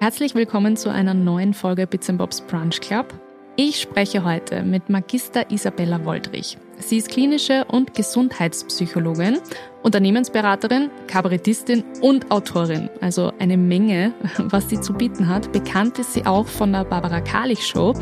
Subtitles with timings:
[0.00, 3.12] Herzlich willkommen zu einer neuen Folge Bits Bobs Brunch Club.
[3.56, 6.56] Ich spreche heute mit Magister Isabella Woldrich.
[6.78, 9.38] Sie ist klinische und Gesundheitspsychologin,
[9.82, 12.88] Unternehmensberaterin, Kabarettistin und Autorin.
[13.00, 15.50] Also eine Menge, was sie zu bieten hat.
[15.50, 17.92] Bekannt ist sie auch von der Barbara Karlich Show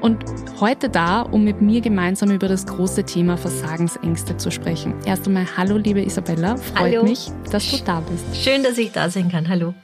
[0.00, 0.24] und
[0.60, 4.94] heute da, um mit mir gemeinsam über das große Thema Versagensängste zu sprechen.
[5.04, 7.02] Erst einmal hallo liebe Isabella, freut hallo.
[7.02, 8.36] mich, dass du da bist.
[8.36, 9.48] Schön, dass ich da sein kann.
[9.48, 9.74] Hallo.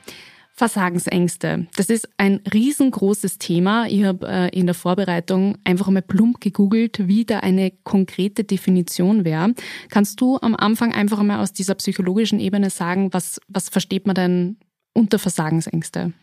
[0.57, 1.67] Versagensängste.
[1.77, 3.87] Das ist ein riesengroßes Thema.
[3.89, 9.27] Ich habe äh, in der Vorbereitung einfach mal plump gegoogelt, wie da eine konkrete Definition
[9.27, 9.53] wäre.
[9.91, 14.15] Kannst du am Anfang einfach mal aus dieser psychologischen Ebene sagen, was, was versteht man
[14.15, 14.57] denn
[14.95, 16.15] unter Versagensängste?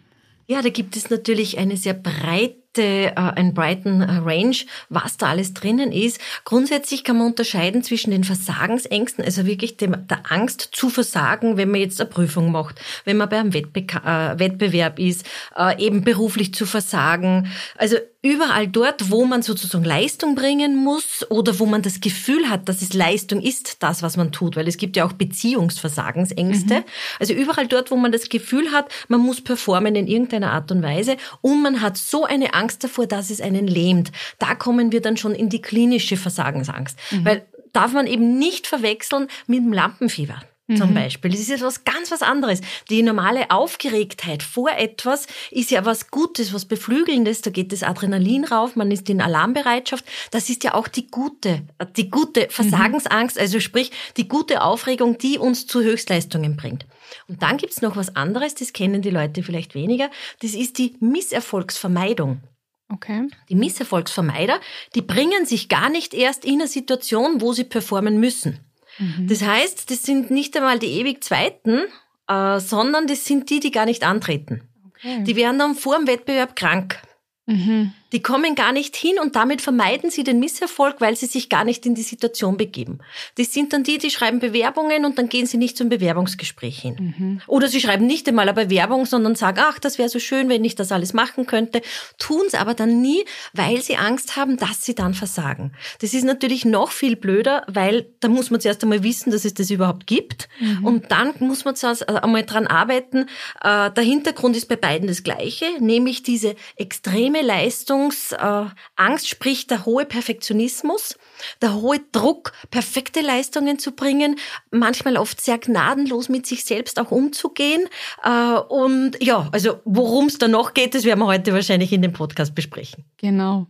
[0.47, 4.55] Ja, da gibt es natürlich eine sehr breite äh, ein Brighton äh, Range,
[4.89, 6.19] was da alles drinnen ist.
[6.45, 11.71] Grundsätzlich kann man unterscheiden zwischen den Versagensängsten, also wirklich dem, der Angst zu versagen, wenn
[11.71, 15.25] man jetzt eine Prüfung macht, wenn man beim Wettbe äh, Wettbewerb ist,
[15.57, 17.51] äh, eben beruflich zu versagen.
[17.77, 22.69] Also überall dort, wo man sozusagen Leistung bringen muss oder wo man das Gefühl hat,
[22.69, 26.75] dass es Leistung ist, das, was man tut, weil es gibt ja auch Beziehungsversagensängste.
[26.75, 26.83] Mhm.
[27.19, 30.81] Also überall dort, wo man das Gefühl hat, man muss performen in irgendeiner Art und
[30.81, 34.11] Weise und man hat so eine Angst davor, dass es einen lähmt.
[34.39, 37.25] Da kommen wir dann schon in die klinische Versagensangst, mhm.
[37.25, 40.41] weil darf man eben nicht verwechseln mit dem Lampenfieber
[40.77, 40.95] zum mhm.
[40.95, 41.31] Beispiel.
[41.31, 42.61] Das ist etwas ganz was anderes.
[42.89, 47.41] Die normale Aufgeregtheit vor etwas ist ja was Gutes, was Beflügelndes.
[47.41, 50.05] Da geht das Adrenalin rauf, man ist in Alarmbereitschaft.
[50.31, 51.63] Das ist ja auch die gute,
[51.97, 56.85] die gute Versagensangst, also sprich die gute Aufregung, die uns zu Höchstleistungen bringt.
[57.27, 60.09] Und dann gibt's noch was anderes, das kennen die Leute vielleicht weniger.
[60.41, 62.41] Das ist die Misserfolgsvermeidung.
[62.89, 63.27] Okay.
[63.49, 64.59] Die Misserfolgsvermeider,
[64.95, 68.59] die bringen sich gar nicht erst in eine Situation, wo sie performen müssen.
[68.99, 69.27] Mhm.
[69.27, 71.83] Das heißt, das sind nicht einmal die ewig Zweiten,
[72.27, 74.67] äh, sondern das sind die, die gar nicht antreten.
[74.87, 75.23] Okay.
[75.23, 77.01] Die werden dann vor dem Wettbewerb krank.
[77.45, 77.93] Mhm.
[78.13, 81.63] Die kommen gar nicht hin und damit vermeiden sie den Misserfolg, weil sie sich gar
[81.63, 82.99] nicht in die Situation begeben.
[83.37, 87.15] Das sind dann die, die schreiben Bewerbungen und dann gehen sie nicht zum Bewerbungsgespräch hin.
[87.17, 87.41] Mhm.
[87.47, 90.63] Oder sie schreiben nicht einmal eine Bewerbung, sondern sagen, ach, das wäre so schön, wenn
[90.63, 91.81] ich das alles machen könnte,
[92.19, 95.73] tun es aber dann nie, weil sie Angst haben, dass sie dann versagen.
[95.99, 99.55] Das ist natürlich noch viel blöder, weil da muss man zuerst einmal wissen, dass es
[99.55, 100.85] das überhaupt gibt mhm.
[100.85, 103.25] und dann muss man zuerst einmal dran arbeiten.
[103.63, 109.85] Äh, der Hintergrund ist bei beiden das gleiche, nämlich diese extreme Leistung, Leistungsangst, sprich der
[109.85, 111.17] hohe Perfektionismus,
[111.61, 114.37] der hohe Druck, perfekte Leistungen zu bringen,
[114.71, 117.87] manchmal oft sehr gnadenlos mit sich selbst auch umzugehen.
[118.23, 122.01] Äh, und ja, also worum es da noch geht, das werden wir heute wahrscheinlich in
[122.01, 123.05] dem Podcast besprechen.
[123.17, 123.67] Genau.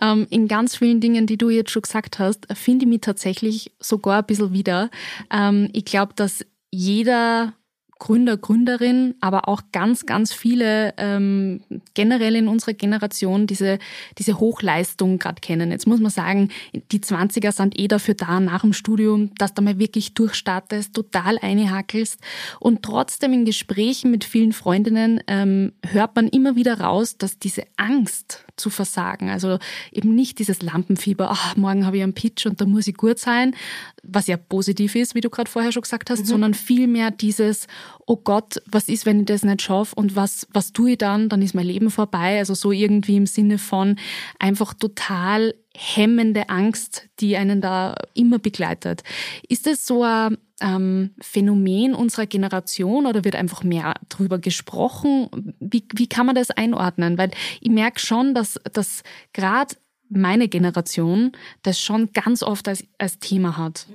[0.00, 3.72] Ähm, in ganz vielen Dingen, die du jetzt schon gesagt hast, finde ich mich tatsächlich
[3.80, 4.90] sogar ein bisschen wieder.
[5.30, 7.52] Ähm, ich glaube, dass jeder
[8.02, 11.60] Gründer, Gründerin, aber auch ganz, ganz viele ähm,
[11.94, 13.78] generell in unserer Generation diese,
[14.18, 15.70] diese Hochleistung gerade kennen.
[15.70, 16.48] Jetzt muss man sagen,
[16.90, 21.38] die 20er sind eh dafür da, nach dem Studium, dass du mal wirklich durchstartest, total
[21.38, 22.18] einhackelst.
[22.58, 27.62] Und trotzdem in Gesprächen mit vielen Freundinnen ähm, hört man immer wieder raus, dass diese
[27.76, 29.58] Angst zu versagen, also
[29.92, 33.18] eben nicht dieses Lampenfieber, ach, morgen habe ich einen Pitch und da muss ich gut
[33.18, 33.54] sein,
[34.02, 36.26] was ja positiv ist, wie du gerade vorher schon gesagt hast, mhm.
[36.26, 37.66] sondern vielmehr dieses,
[38.06, 41.28] oh Gott, was ist, wenn ich das nicht schaffe und was, was tue ich dann?
[41.28, 42.38] Dann ist mein Leben vorbei.
[42.38, 43.96] Also so irgendwie im Sinne von
[44.38, 49.02] einfach total hemmende Angst, die einen da immer begleitet.
[49.48, 55.54] Ist das so ein ähm, Phänomen unserer Generation oder wird einfach mehr drüber gesprochen?
[55.60, 57.18] Wie, wie kann man das einordnen?
[57.18, 59.02] Weil ich merke schon, dass, dass
[59.32, 59.76] gerade
[60.08, 61.32] meine Generation
[61.62, 63.86] das schon ganz oft als, als Thema hat.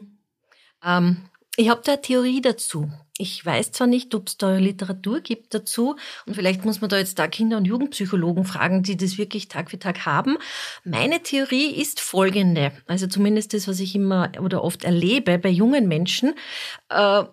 [0.83, 1.17] Ähm,
[1.57, 2.89] ich habe da eine Theorie dazu.
[3.17, 5.95] Ich weiß zwar nicht, ob es da Literatur gibt dazu
[6.27, 9.71] und vielleicht muss man da jetzt da Kinder- und Jugendpsychologen fragen, die das wirklich Tag
[9.71, 10.37] für Tag haben.
[10.83, 15.87] Meine Theorie ist folgende, also zumindest das, was ich immer oder oft erlebe bei jungen
[15.87, 16.35] Menschen.
[16.89, 17.23] Äh,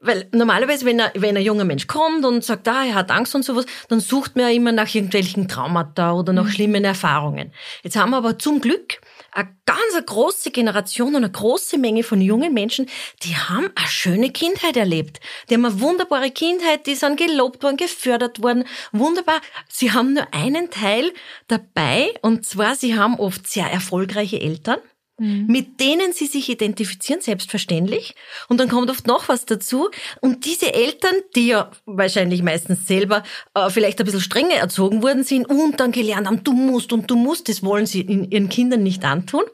[0.00, 3.34] weil normalerweise, wenn, er, wenn ein junger Mensch kommt und sagt, ah, er hat Angst
[3.34, 6.50] und sowas, dann sucht man ja immer nach irgendwelchen Traumata oder nach mhm.
[6.50, 7.52] schlimmen Erfahrungen.
[7.82, 9.00] Jetzt haben wir aber zum Glück
[9.34, 12.86] eine ganz große Generation und eine große Menge von jungen Menschen,
[13.22, 15.20] die haben eine schöne Kindheit erlebt.
[15.48, 18.64] Die haben eine wunderbare Kindheit, die sind gelobt worden, gefördert worden.
[18.92, 19.40] Wunderbar.
[19.68, 21.12] Sie haben nur einen Teil
[21.48, 24.78] dabei, und zwar, sie haben oft sehr erfolgreiche Eltern.
[25.18, 25.46] Mhm.
[25.46, 28.14] mit denen sie sich identifizieren, selbstverständlich.
[28.48, 29.90] Und dann kommt oft noch was dazu.
[30.20, 33.22] Und diese Eltern, die ja wahrscheinlich meistens selber
[33.54, 37.10] äh, vielleicht ein bisschen strenger erzogen worden sind und dann gelernt haben, du musst und
[37.10, 39.44] du musst, das wollen sie ihren Kindern nicht antun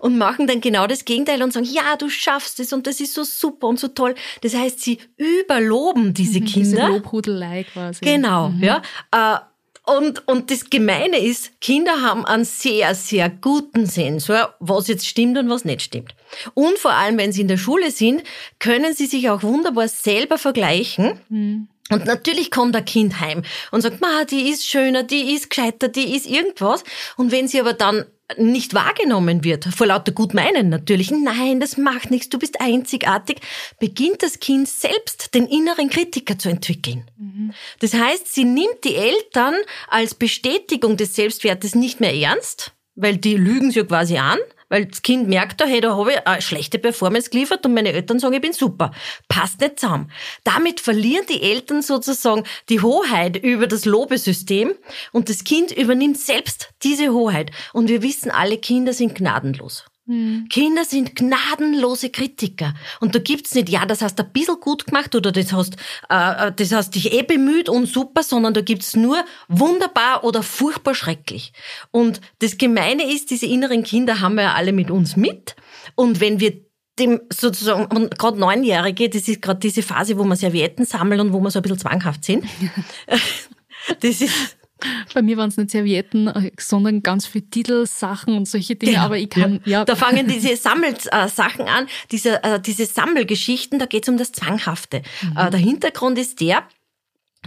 [0.00, 3.14] und machen dann genau das Gegenteil und sagen, ja, du schaffst es und das ist
[3.14, 4.14] so super und so toll.
[4.42, 6.86] Das heißt, sie überloben diese mhm, Kinder.
[6.86, 8.04] Diese Lobhudelei quasi.
[8.04, 8.62] Genau, mhm.
[8.62, 8.82] ja.
[9.10, 9.38] Äh,
[9.86, 15.38] und, und das Gemeine ist, Kinder haben einen sehr, sehr guten Sensor, was jetzt stimmt
[15.38, 16.14] und was nicht stimmt.
[16.54, 18.22] Und vor allem, wenn sie in der Schule sind,
[18.58, 21.20] können sie sich auch wunderbar selber vergleichen.
[21.28, 21.68] Mhm.
[21.90, 25.88] Und natürlich kommt ein Kind heim und sagt, ma, die ist schöner, die ist gescheiter,
[25.88, 26.82] die ist irgendwas.
[27.16, 28.06] Und wenn sie aber dann
[28.36, 33.40] nicht wahrgenommen wird, vor lauter Gutmeinen natürlich, nein, das macht nichts, du bist einzigartig,
[33.78, 37.08] beginnt das Kind selbst den inneren Kritiker zu entwickeln.
[37.16, 37.52] Mhm.
[37.78, 39.54] Das heißt, sie nimmt die Eltern
[39.86, 44.86] als Bestätigung des Selbstwertes nicht mehr ernst, weil die lügen sie ja quasi an, weil
[44.86, 48.34] das Kind merkt, hey, da habe ich eine schlechte Performance geliefert und meine Eltern sagen,
[48.34, 48.92] ich bin super.
[49.28, 50.10] Passt nicht zusammen.
[50.44, 54.74] Damit verlieren die Eltern sozusagen die Hoheit über das Lobesystem
[55.12, 57.50] und das Kind übernimmt selbst diese Hoheit.
[57.72, 59.84] Und wir wissen, alle Kinder sind gnadenlos.
[60.06, 60.48] Mhm.
[60.48, 62.74] Kinder sind gnadenlose Kritiker.
[63.00, 65.76] Und da gibt's nicht, ja, das hast du ein bisschen gut gemacht oder das hast,
[66.08, 70.42] äh, äh, das hast dich eh bemüht und super, sondern da gibt's nur wunderbar oder
[70.42, 71.52] furchtbar schrecklich.
[71.90, 75.56] Und das Gemeine ist, diese inneren Kinder haben wir ja alle mit uns mit.
[75.96, 76.52] Und wenn wir
[76.98, 81.40] dem sozusagen, gerade Neunjährige, das ist gerade diese Phase, wo man Servietten sammeln und wo
[81.40, 82.44] man so ein bisschen zwanghaft sind.
[84.00, 84.56] das ist,
[85.14, 88.92] bei mir waren es nicht Servietten, äh, sondern ganz viele Titelsachen und solche Dinge.
[88.92, 89.04] Genau.
[89.04, 89.78] Aber ich kann, ja.
[89.78, 89.84] ja.
[89.84, 95.02] Da fangen diese Sammelsachen an, diese, äh, diese Sammelgeschichten, da geht es um das Zwanghafte.
[95.22, 95.36] Mhm.
[95.36, 96.64] Äh, der Hintergrund ist der,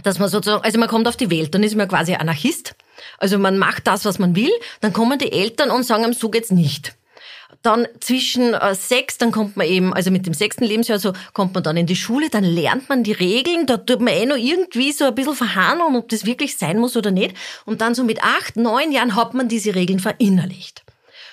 [0.02, 2.74] dass man sozusagen, also man kommt auf die Welt, dann ist man quasi Anarchist.
[3.18, 4.50] Also man macht das, was man will,
[4.80, 6.94] dann kommen die Eltern und sagen, so geht's nicht.
[7.62, 11.52] Dann zwischen äh, sechs, dann kommt man eben, also mit dem sechsten Lebensjahr, so kommt
[11.54, 14.36] man dann in die Schule, dann lernt man die Regeln, da tut man eh noch
[14.36, 17.36] irgendwie so ein bisschen verhandeln, ob das wirklich sein muss oder nicht.
[17.66, 20.84] Und dann so mit acht, neun Jahren hat man diese Regeln verinnerlicht.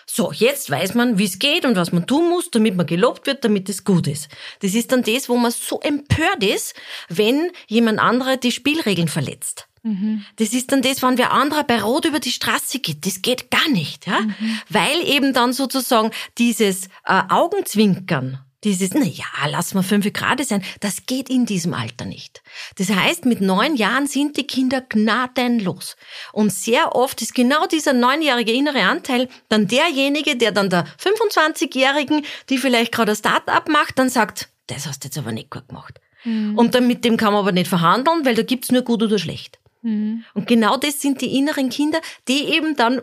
[0.09, 3.27] So, jetzt weiß man, wie es geht und was man tun muss, damit man gelobt
[3.27, 4.29] wird, damit es gut ist.
[4.61, 6.75] Das ist dann das, wo man so empört ist,
[7.09, 9.67] wenn jemand anderer die Spielregeln verletzt.
[9.87, 10.25] Mhm.
[10.35, 13.05] Das ist dann das, wenn wer anderer bei Rot über die Straße geht.
[13.05, 14.19] Das geht gar nicht, ja?
[14.21, 14.59] Mhm.
[14.69, 20.63] Weil eben dann sozusagen dieses äh, Augenzwinkern, dieses, na ja, lass mal fünf Grad sein,
[20.79, 22.41] das geht in diesem Alter nicht.
[22.77, 25.95] Das heißt, mit neun Jahren sind die Kinder gnadenlos.
[26.33, 32.25] Und sehr oft ist genau dieser neunjährige innere Anteil dann derjenige, der dann der 25-Jährigen,
[32.49, 35.67] die vielleicht gerade ein Start-up macht, dann sagt, das hast du jetzt aber nicht gut
[35.69, 36.01] gemacht.
[36.23, 36.57] Mhm.
[36.57, 39.19] Und dann mit dem kann man aber nicht verhandeln, weil da gibt's nur gut oder
[39.19, 39.56] schlecht.
[39.81, 40.23] Mhm.
[40.33, 43.01] Und genau das sind die inneren Kinder, die eben dann,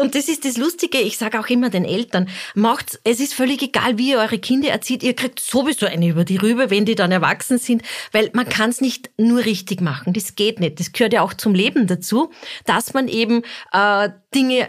[0.00, 3.62] und das ist das Lustige, ich sage auch immer den Eltern, macht, es ist völlig
[3.62, 6.94] egal, wie ihr eure Kinder erzieht, ihr kriegt sowieso eine über die Rübe, wenn die
[6.94, 7.82] dann erwachsen sind,
[8.12, 11.34] weil man kann es nicht nur richtig machen, das geht nicht, das gehört ja auch
[11.34, 12.30] zum Leben dazu,
[12.64, 14.68] dass man eben äh, Dinge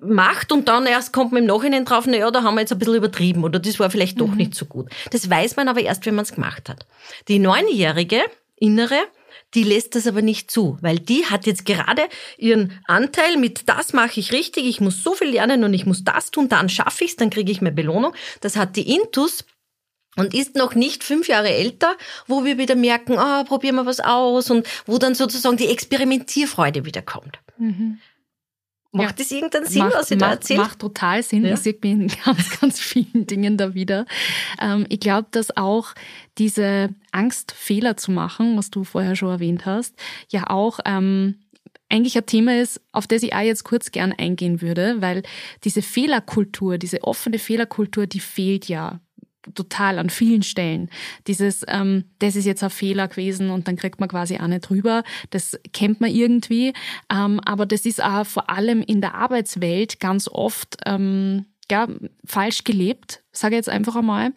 [0.00, 2.72] macht und dann erst kommt man im Nachhinein drauf, na ja, da haben wir jetzt
[2.72, 4.36] ein bisschen übertrieben oder das war vielleicht doch mhm.
[4.36, 4.88] nicht so gut.
[5.10, 6.86] Das weiß man aber erst, wenn man es gemacht hat.
[7.26, 8.22] Die neunjährige
[8.56, 9.00] Innere,
[9.54, 12.02] die lässt das aber nicht zu, weil die hat jetzt gerade
[12.38, 16.04] ihren Anteil mit das mache ich richtig, ich muss so viel lernen und ich muss
[16.04, 18.14] das tun, dann schaffe ich's, dann kriege ich mehr Belohnung.
[18.40, 19.44] Das hat die Intus
[20.16, 21.96] und ist noch nicht fünf Jahre älter,
[22.26, 26.84] wo wir wieder merken, ah, probieren wir was aus und wo dann sozusagen die Experimentierfreude
[26.84, 27.38] wieder kommt.
[27.58, 27.98] Mhm.
[28.94, 29.24] Macht ja.
[29.24, 30.60] das irgendeinen Sinn, macht, was ich da erzähle?
[30.60, 31.46] Macht total Sinn.
[31.46, 31.54] Ja.
[31.54, 34.04] Ich sehe mich in ganz, ganz vielen Dingen da wieder.
[34.60, 35.94] Ähm, ich glaube, dass auch
[36.36, 39.94] diese Angst, Fehler zu machen, was du vorher schon erwähnt hast,
[40.28, 41.36] ja auch ähm,
[41.88, 45.22] eigentlich ein Thema ist, auf das ich auch jetzt kurz gern eingehen würde, weil
[45.64, 49.00] diese Fehlerkultur, diese offene Fehlerkultur, die fehlt ja
[49.54, 50.88] total an vielen Stellen.
[51.26, 54.68] Dieses, ähm, das ist jetzt ein Fehler gewesen und dann kriegt man quasi auch nicht
[54.68, 55.02] drüber.
[55.30, 56.72] Das kennt man irgendwie.
[57.12, 61.88] Ähm, aber das ist auch vor allem in der Arbeitswelt ganz oft ähm, ja,
[62.26, 64.32] falsch gelebt, sage ich jetzt einfach einmal.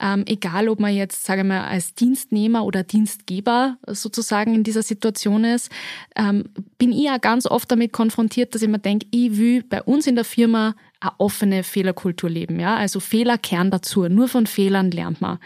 [0.00, 4.82] Ähm, egal, ob man jetzt, sage ich mal, als Dienstnehmer oder Dienstgeber sozusagen in dieser
[4.82, 5.70] Situation ist,
[6.14, 6.44] ähm,
[6.76, 10.06] bin ich ja ganz oft damit konfrontiert, dass ich mir denke, ich will bei uns
[10.06, 12.60] in der Firma eine offene Fehlerkultur leben.
[12.60, 12.76] Ja?
[12.76, 14.08] Also Fehler kehren dazu.
[14.08, 15.38] Nur von Fehlern lernt man.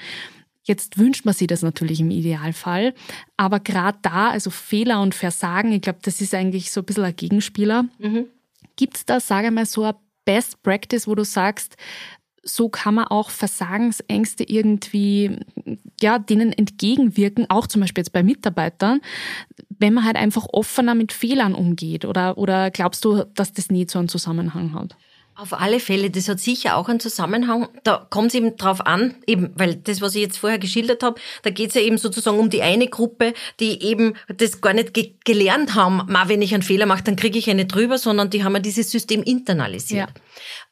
[0.64, 2.94] Jetzt wünscht man sich das natürlich im Idealfall.
[3.36, 7.04] Aber gerade da, also Fehler und Versagen, ich glaube, das ist eigentlich so ein bisschen
[7.04, 7.86] ein Gegenspieler.
[7.98, 8.26] Mhm.
[8.76, 11.76] Gibt es da, sage ich mal, so ein Best Practice, wo du sagst,
[12.42, 15.38] so kann man auch Versagensängste irgendwie,
[16.00, 19.00] ja, denen entgegenwirken, auch zum Beispiel jetzt bei Mitarbeitern,
[19.78, 22.04] wenn man halt einfach offener mit Fehlern umgeht?
[22.04, 24.96] Oder, oder glaubst du, dass das nie so einen Zusammenhang hat?
[25.40, 27.68] Auf alle Fälle, das hat sicher auch einen Zusammenhang.
[27.84, 31.20] Da kommt es eben drauf an, eben, weil das, was ich jetzt vorher geschildert habe,
[31.44, 34.94] da geht es ja eben sozusagen um die eine Gruppe, die eben das gar nicht
[34.94, 38.30] ge gelernt haben, mal wenn ich einen Fehler mache, dann kriege ich eine drüber, sondern
[38.30, 40.08] die haben ja dieses System internalisiert.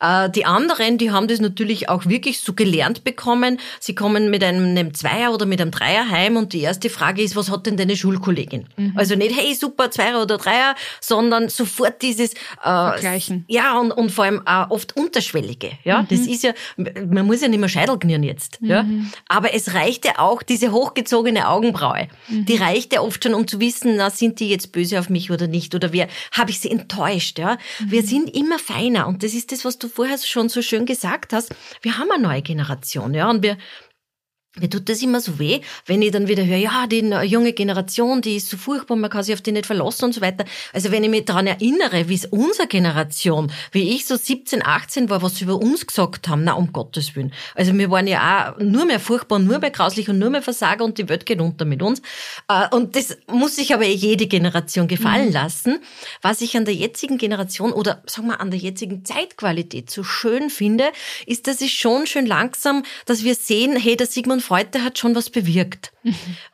[0.00, 0.25] Ja.
[0.25, 3.58] Äh, die anderen, die haben das natürlich auch wirklich so gelernt bekommen.
[3.80, 7.23] Sie kommen mit einem, einem Zweier oder mit einem Dreier heim und die erste Frage
[7.23, 8.66] ist, was hat denn deine Schulkollegin?
[8.76, 8.92] Mhm.
[8.96, 13.44] Also nicht, hey, super, Zweier oder Dreier, sondern sofort dieses äh, Vergleichen.
[13.49, 15.72] Ja, und, und vor allem äh, oft unterschwellige.
[15.84, 16.08] Ja, mhm.
[16.08, 18.60] das ist ja, man muss ja nicht mehr Scheitel knirren jetzt.
[18.62, 18.68] Mhm.
[18.68, 18.86] Ja,
[19.28, 22.08] aber es reicht ja auch diese hochgezogene Augenbraue.
[22.28, 22.44] Mhm.
[22.46, 25.30] Die reicht ja oft schon, um zu wissen, na, sind die jetzt böse auf mich
[25.30, 25.75] oder nicht?
[25.75, 27.38] Oder wer, habe ich sie enttäuscht?
[27.38, 28.06] Ja, wir mhm.
[28.06, 31.54] sind immer feiner und das ist das, was du vorher schon so schön gesagt hast.
[31.82, 33.14] Wir haben eine neue Generation.
[33.14, 33.58] Ja, und wir,
[34.58, 38.22] mir tut das immer so weh, wenn ich dann wieder höre, ja, die junge Generation,
[38.22, 40.44] die ist so furchtbar, man kann sich auf die nicht verlassen und so weiter.
[40.72, 45.10] Also wenn ich mich daran erinnere, wie es unsere Generation, wie ich so 17, 18
[45.10, 47.32] war, was sie über uns gesagt haben, na um Gottes Willen.
[47.54, 50.84] Also wir waren ja auch nur mehr furchtbar, nur mehr grauslich und nur mehr Versager
[50.84, 52.00] und die Welt geht unter mit uns.
[52.48, 55.32] Äh, und das muss sich aber jede Generation gefallen mhm.
[55.32, 55.78] lassen.
[56.22, 60.50] Was ich an der jetzigen Generation oder sagen wir an der jetzigen Zeitqualität so schön
[60.50, 60.84] finde,
[61.26, 65.14] ist, dass es schon schön langsam, dass wir sehen, hey, der Sigmund heute hat schon
[65.14, 65.92] was bewirkt.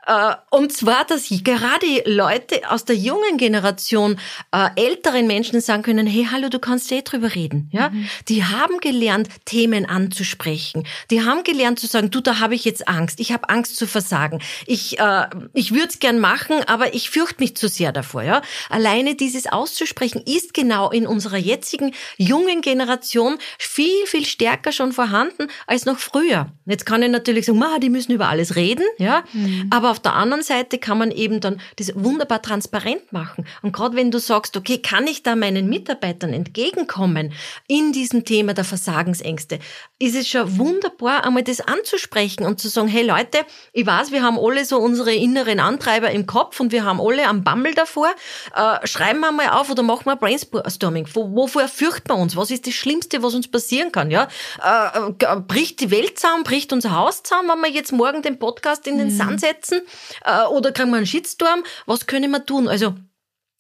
[0.07, 4.19] Äh, und zwar, dass gerade Leute aus der jungen Generation
[4.51, 7.69] äh, älteren Menschen sagen können, hey, hallo, du kannst eh drüber reden.
[7.73, 8.09] Ja, mhm.
[8.29, 10.85] Die haben gelernt, Themen anzusprechen.
[11.11, 13.21] Die haben gelernt zu sagen, du, da habe ich jetzt Angst.
[13.21, 14.41] Ich habe Angst zu versagen.
[14.67, 18.23] Ich, äh, ich würde es gern machen, aber ich fürchte mich zu sehr davor.
[18.23, 24.93] Ja, Alleine dieses auszusprechen ist genau in unserer jetzigen jungen Generation viel, viel stärker schon
[24.93, 26.49] vorhanden als noch früher.
[26.67, 28.85] Jetzt kann ich natürlich sagen, die müssen über alles reden.
[28.99, 29.69] Ja, mhm.
[29.71, 33.47] aber auf der anderen Seite kann man eben dann das wunderbar transparent machen.
[33.63, 37.33] Und gerade wenn du sagst, okay, kann ich da meinen Mitarbeitern entgegenkommen
[37.69, 39.59] in diesem Thema der Versagensängste,
[39.99, 43.39] ist es schon wunderbar, einmal das anzusprechen und zu sagen, hey Leute,
[43.73, 47.27] ich weiß, wir haben alle so unsere inneren Antreiber im Kopf und wir haben alle
[47.27, 48.09] am Bammel davor.
[48.55, 51.07] Äh, schreiben wir mal auf oder machen wir Brainstorming.
[51.15, 52.37] Wovor fürchten wir uns?
[52.37, 54.11] Was ist das Schlimmste, was uns passieren kann?
[54.11, 54.29] Ja,
[54.63, 58.39] äh, äh, bricht die Welt zusammen, bricht unser Haus zusammen, wenn wir jetzt morgen den
[58.39, 59.17] Podcast in den mhm.
[59.17, 59.81] Sand setzen?
[60.25, 61.65] Äh, oder kriegen wir einen Shitstorm?
[61.87, 62.69] Was können wir tun?
[62.69, 62.95] Also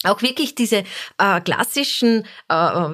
[0.04, 0.84] auch wirklich diese
[1.18, 2.88] äh, klassischen äh,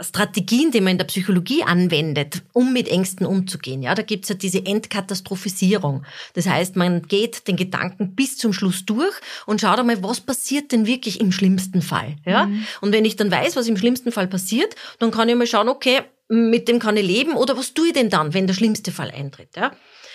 [0.00, 3.82] Strategien, die man in der Psychologie anwendet, um mit Ängsten umzugehen.
[3.82, 6.04] Ja, da gibt's ja diese Entkatastrophisierung.
[6.34, 9.14] Das heißt, man geht den Gedanken bis zum Schluss durch
[9.46, 12.16] und schaut einmal, was passiert denn wirklich im schlimmsten Fall.
[12.24, 12.46] Ja?
[12.46, 12.66] Mhm.
[12.80, 15.68] Und wenn ich dann weiß, was im schlimmsten Fall passiert, dann kann ich mal schauen,
[15.68, 18.92] okay, mit dem kann ich leben oder was tue ich denn dann, wenn der schlimmste
[18.92, 19.56] Fall eintritt.
[19.56, 19.72] Ja?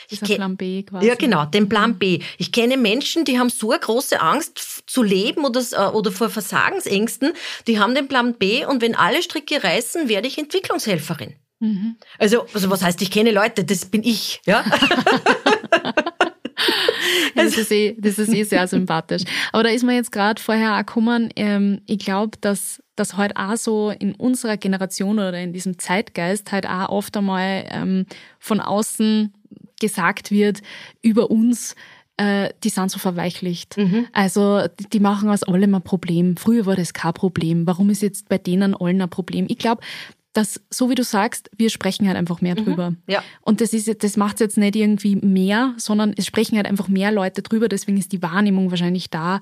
[0.09, 1.07] Ich kenne Plan B quasi.
[1.07, 2.19] Ja, genau, den Plan B.
[2.38, 6.29] Ich kenne Menschen, die haben so eine große Angst zu leben oder, äh, oder vor
[6.29, 7.33] Versagensängsten,
[7.67, 11.35] die haben den Plan B und wenn alle Stricke reißen, werde ich Entwicklungshelferin.
[11.59, 11.95] Mhm.
[12.19, 14.63] Also, also was heißt, ich kenne Leute, das bin ich, ja.
[17.35, 19.24] das, ist eh, das ist eh sehr sympathisch.
[19.51, 23.35] Aber da ist mir jetzt gerade vorher auch gekommen, ähm, ich glaube, dass das heute
[23.38, 28.05] auch so in unserer Generation oder in diesem Zeitgeist halt auch oft einmal ähm,
[28.39, 29.33] von außen
[29.79, 30.62] gesagt wird
[31.01, 31.75] über uns,
[32.17, 33.77] äh, die sind so verweichlicht.
[33.77, 34.08] Mhm.
[34.13, 36.38] Also die machen aus allem ein Problem.
[36.38, 37.67] Früher war das kein Problem.
[37.67, 39.46] Warum ist jetzt bei denen allen ein Problem?
[39.50, 39.82] Ich glaube,
[40.36, 42.65] dass, so wie du sagst, wir sprechen halt einfach mehr mhm.
[42.65, 42.91] drüber.
[42.91, 43.24] Mhm, ja.
[43.41, 46.88] Und das ist, das macht es jetzt nicht irgendwie mehr, sondern es sprechen halt einfach
[46.88, 49.39] mehr Leute drüber, deswegen ist die Wahrnehmung wahrscheinlich da,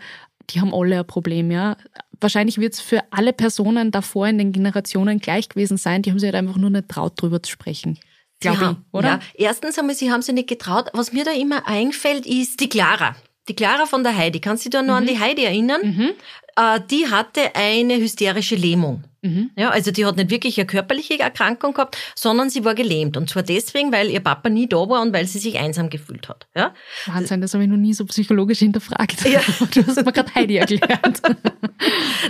[0.49, 1.77] die haben alle ein Problem, ja.
[2.19, 6.19] Wahrscheinlich wird es für alle Personen davor in den Generationen gleich gewesen sein, die haben
[6.19, 7.97] sich halt einfach nur nicht traut, drüber zu sprechen.
[8.43, 9.07] Glaube ich, oder?
[9.07, 9.19] Ja.
[9.35, 10.89] Erstens einmal, sie haben sich nicht getraut.
[10.93, 13.15] Was mir da immer einfällt, ist die Clara.
[13.47, 14.39] Die Clara von der Heidi.
[14.39, 14.99] Kannst du dich da noch mhm.
[14.99, 15.81] an die Heidi erinnern?
[15.83, 16.09] Mhm.
[16.55, 19.03] Äh, die hatte eine hysterische Lähmung.
[19.23, 19.51] Mhm.
[19.55, 23.15] Ja, also die hat nicht wirklich eine körperliche Erkrankung gehabt, sondern sie war gelähmt.
[23.15, 26.27] Und zwar deswegen, weil ihr Papa nie da war und weil sie sich einsam gefühlt
[26.27, 26.45] hat.
[26.55, 26.73] Ja?
[27.05, 29.25] Wahnsinn, das habe ich noch nie so psychologisch hinterfragt.
[29.25, 29.41] Ja.
[29.73, 30.89] Du hast mir gerade Heidi erklärt.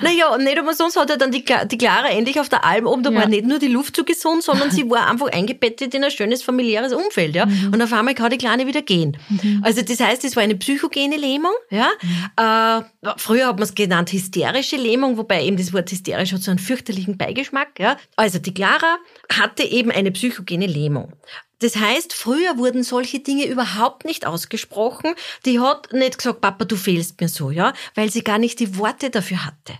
[0.02, 3.04] naja, nicht aber sonst hat er dann die, die Clara endlich auf der Alm oben,
[3.04, 3.22] da ja.
[3.22, 6.44] war nicht nur die Luft zu gesund, sondern sie war einfach eingebettet in ein schönes
[6.44, 7.36] familiäres Umfeld.
[7.36, 7.48] Ja?
[7.48, 7.74] Mhm.
[7.74, 9.18] Und auf einmal kann die Kleine wieder gehen.
[9.30, 9.62] Mhm.
[9.64, 11.52] Also das heißt, es war eine psychogene Lähmung.
[11.70, 11.90] Ja?
[12.02, 12.84] Mhm.
[13.04, 16.52] Äh, früher hat man es genannt hysterische Lähmung, wobei eben das Wort hysterisch hat so
[16.52, 16.83] einen fürchterlichen
[17.18, 17.80] Beigeschmack.
[17.80, 17.98] Ja?
[18.16, 18.98] Also die Clara
[19.32, 21.14] hatte eben eine psychogene Lähmung.
[21.60, 25.16] Das heißt, früher wurden solche Dinge überhaupt nicht ausgesprochen.
[25.46, 28.78] Die hat nicht gesagt, Papa, du fehlst mir so, ja, weil sie gar nicht die
[28.78, 29.74] Worte dafür hatte.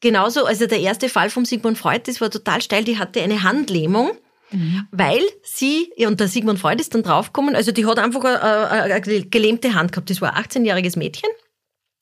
[0.00, 3.42] Genauso, also der erste Fall vom Sigmund Freud, das war total steil, die hatte eine
[3.42, 4.12] Handlähmung.
[4.52, 4.88] Mhm.
[4.90, 8.94] Weil sie, und der Sigmund Freud ist dann draufgekommen, also die hat einfach eine, eine,
[8.94, 10.10] eine gelähmte Hand gehabt.
[10.10, 11.28] Das war ein 18-jähriges Mädchen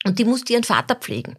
[0.05, 1.37] und die musste ihren Vater pflegen.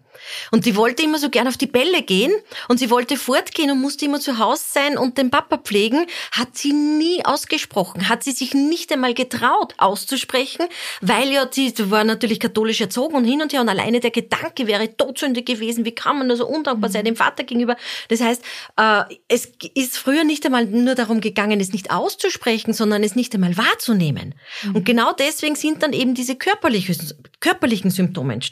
[0.52, 2.34] Und sie wollte immer so gern auf die Bälle gehen
[2.68, 6.58] und sie wollte fortgehen und musste immer zu Hause sein und den Papa pflegen, hat
[6.58, 10.66] sie nie ausgesprochen, hat sie sich nicht einmal getraut auszusprechen,
[11.00, 14.68] weil ja sie war natürlich katholisch erzogen und hin und her und alleine der Gedanke
[14.68, 17.78] wäre Todsünde gewesen, wie kann man nur so undankbar sein dem Vater gegenüber.
[18.10, 18.44] Das heißt,
[18.76, 23.34] äh, es ist früher nicht einmal nur darum gegangen, es nicht auszusprechen, sondern es nicht
[23.34, 24.36] einmal wahrzunehmen.
[24.64, 24.76] Mhm.
[24.76, 26.98] Und genau deswegen sind dann eben diese körperlichen,
[27.40, 28.49] körperlichen Symptome entstanden.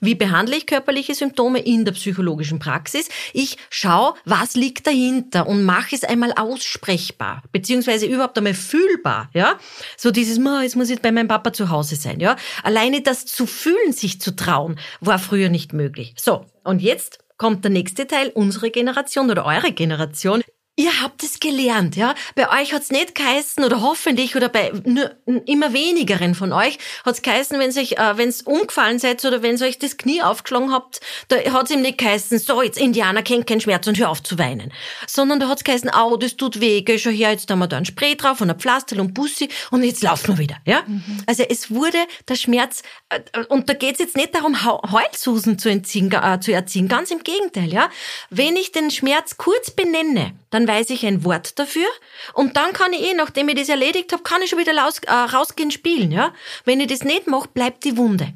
[0.00, 3.08] Wie behandle ich körperliche Symptome in der psychologischen Praxis?
[3.32, 9.58] Ich schaue, was liegt dahinter und mache es einmal aussprechbar, beziehungsweise überhaupt einmal fühlbar, ja?
[9.96, 12.36] So dieses, jetzt muss ich bei meinem Papa zu Hause sein, ja?
[12.62, 16.14] Alleine das zu fühlen, sich zu trauen, war früher nicht möglich.
[16.16, 16.46] So.
[16.64, 20.42] Und jetzt kommt der nächste Teil, unsere Generation oder eure Generation.
[20.76, 22.16] Ihr habt es gelernt, ja.
[22.34, 25.08] Bei euch hat's nicht geheißen oder hoffentlich oder bei nur,
[25.46, 29.78] immer wenigeren von euch hat's geheißen, wenn euch, äh, wenn's umgefallen seid oder wenn euch
[29.78, 33.86] das Knie aufgeschlagen habt, da hat's ihm nicht geheißen, so jetzt Indianer kennt keinen Schmerz
[33.86, 34.72] und hör auf zu weinen,
[35.06, 37.76] sondern da hat's geheißen, au, das tut weh, geh schon her, jetzt haben wir da
[37.76, 40.82] ein Spray drauf und ein Pflaster und Bussi und jetzt laufen wir wieder, ja.
[40.88, 41.22] Mhm.
[41.26, 46.10] Also es wurde der Schmerz äh, und da geht's jetzt nicht darum, Heulsusen zu, entziehen,
[46.10, 47.90] äh, zu erziehen, ganz im Gegenteil, ja.
[48.30, 51.86] Wenn ich den Schmerz kurz benenne, dann weiß ich ein Wort dafür
[52.32, 55.00] und dann kann ich eh, nachdem ich das erledigt habe, kann ich schon wieder raus,
[55.06, 56.32] äh, rausgehen spielen, ja.
[56.64, 58.32] Wenn ich das nicht mache, bleibt die Wunde.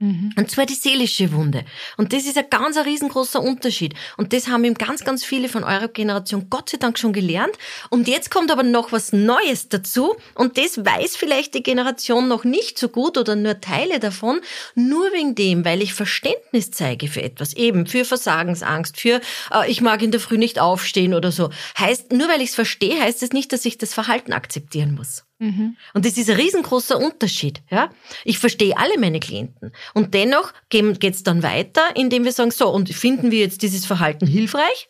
[0.00, 0.32] Mhm.
[0.36, 1.64] Und zwar die seelische Wunde.
[1.96, 3.94] Und das ist ein ganz ein riesengroßer Unterschied.
[4.16, 7.56] Und das haben eben ganz, ganz viele von eurer Generation Gott sei Dank schon gelernt.
[7.90, 10.14] Und jetzt kommt aber noch was Neues dazu.
[10.34, 14.40] Und das weiß vielleicht die Generation noch nicht so gut oder nur Teile davon.
[14.76, 17.54] Nur wegen dem, weil ich Verständnis zeige für etwas.
[17.54, 19.20] Eben für Versagensangst, für
[19.52, 21.50] äh, ich mag in der Früh nicht aufstehen oder so.
[21.76, 24.94] Heißt, nur weil ich es verstehe, heißt es das nicht, dass ich das Verhalten akzeptieren
[24.94, 25.24] muss.
[25.38, 25.76] Mhm.
[25.94, 27.62] Und das ist ein riesengroßer Unterschied.
[27.70, 27.90] Ja?
[28.24, 29.72] Ich verstehe alle meine Klienten.
[29.94, 33.86] Und dennoch geht es dann weiter, indem wir sagen, so, und finden wir jetzt dieses
[33.86, 34.88] Verhalten hilfreich?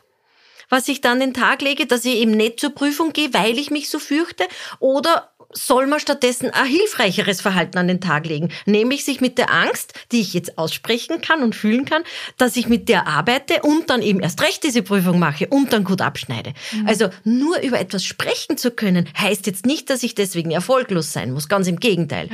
[0.68, 3.70] was ich dann den Tag lege, dass ich eben nicht zur Prüfung gehe, weil ich
[3.70, 4.44] mich so fürchte,
[4.80, 9.52] oder soll man stattdessen ein hilfreicheres Verhalten an den Tag legen, nämlich sich mit der
[9.52, 12.02] Angst, die ich jetzt aussprechen kann und fühlen kann,
[12.36, 15.84] dass ich mit der arbeite und dann eben erst recht diese Prüfung mache und dann
[15.84, 16.52] gut abschneide.
[16.72, 16.86] Mhm.
[16.86, 21.32] Also nur über etwas sprechen zu können, heißt jetzt nicht, dass ich deswegen erfolglos sein
[21.32, 22.28] muss, ganz im Gegenteil.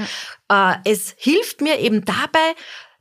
[0.50, 0.73] Ja.
[0.73, 2.54] Äh, es hilft mir eben dabei,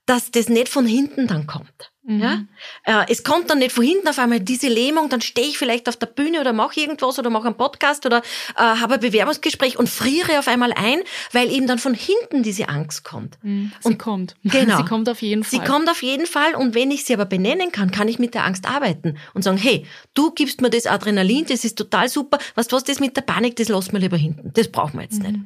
[0.05, 1.92] dass das nicht von hinten dann kommt.
[2.05, 2.21] Mhm.
[2.21, 2.43] Ja?
[2.83, 5.87] Äh, es kommt dann nicht von hinten auf einmal diese Lähmung, dann stehe ich vielleicht
[5.87, 8.17] auf der Bühne oder mache irgendwas oder mache einen Podcast oder
[8.57, 10.99] äh, habe ein Bewerbungsgespräch und friere auf einmal ein,
[11.31, 13.37] weil eben dann von hinten diese Angst kommt.
[13.41, 13.71] Mhm.
[13.79, 14.35] Sie und kommt.
[14.43, 14.77] Genau.
[14.77, 15.59] Sie kommt auf jeden Fall.
[15.59, 18.33] Sie kommt auf jeden Fall und wenn ich sie aber benennen kann, kann ich mit
[18.33, 22.37] der Angst arbeiten und sagen, hey, du gibst mir das Adrenalin, das ist total super,
[22.55, 24.51] was du was, das mit der Panik, das lassen wir lieber hinten.
[24.53, 25.27] Das brauchen wir jetzt mhm.
[25.31, 25.39] nicht.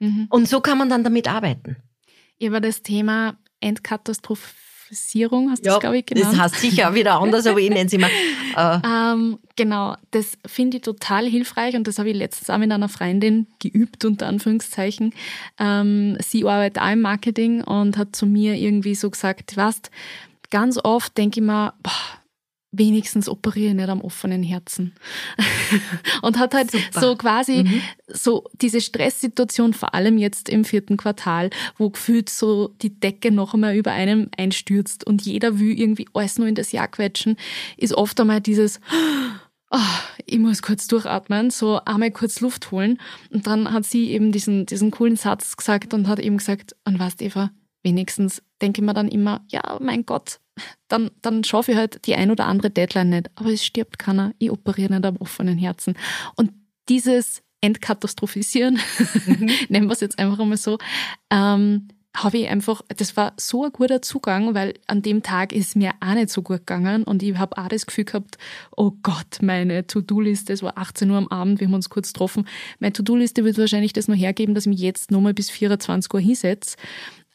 [0.00, 0.26] Mhm.
[0.30, 1.76] Und so kann man dann damit arbeiten.
[2.40, 4.48] Über das Thema Endkatastrophe
[4.92, 6.34] Frisierung, hast du ja, das, glaube ich, genannt.
[6.34, 8.08] Das heißt sicher wieder anders, aber ich nenne es immer.
[8.54, 8.80] Äh.
[8.86, 12.90] Ähm, genau, das finde ich total hilfreich und das habe ich letztens auch mit einer
[12.90, 15.14] Freundin geübt, unter Anführungszeichen.
[15.58, 19.90] Ähm, sie arbeitet auch im Marketing und hat zu mir irgendwie so gesagt, weißt,
[20.50, 22.21] ganz oft denke ich mir, boah,
[22.72, 24.94] wenigstens operiere nicht am offenen Herzen.
[26.22, 27.00] und hat halt Super.
[27.00, 27.82] so quasi mhm.
[28.08, 33.54] so diese Stresssituation, vor allem jetzt im vierten Quartal, wo gefühlt so die Decke noch
[33.54, 37.36] einmal über einem einstürzt und jeder will irgendwie alles nur in das Jahr quetschen,
[37.76, 38.80] ist oft einmal dieses,
[39.70, 39.78] oh,
[40.26, 42.98] ich muss kurz durchatmen, so einmal kurz Luft holen.
[43.30, 46.98] Und dann hat sie eben diesen, diesen coolen Satz gesagt und hat eben gesagt, und
[46.98, 47.50] weißt Eva,
[47.82, 50.38] wenigstens denke ich mir dann immer, ja, mein Gott,
[50.88, 53.30] dann, dann schaffe ich halt die ein oder andere Deadline nicht.
[53.34, 54.32] Aber es stirbt keiner.
[54.38, 55.94] Ich operiere nicht am offenen Herzen.
[56.36, 56.52] Und
[56.88, 58.78] dieses Entkatastrophisieren,
[59.26, 59.50] mhm.
[59.68, 60.78] nennen wir es jetzt einfach einmal so,
[61.30, 65.76] ähm, habe ich einfach, das war so ein guter Zugang, weil an dem Tag ist
[65.76, 68.36] mir auch nicht so gut gegangen und ich habe auch das Gefühl gehabt,
[68.76, 72.46] oh Gott, meine To-Do-Liste, es war 18 Uhr am Abend, wir haben uns kurz getroffen,
[72.80, 76.20] meine To-Do-Liste wird wahrscheinlich das noch hergeben, dass ich mich jetzt nochmal bis 24 Uhr
[76.20, 76.76] hinsetze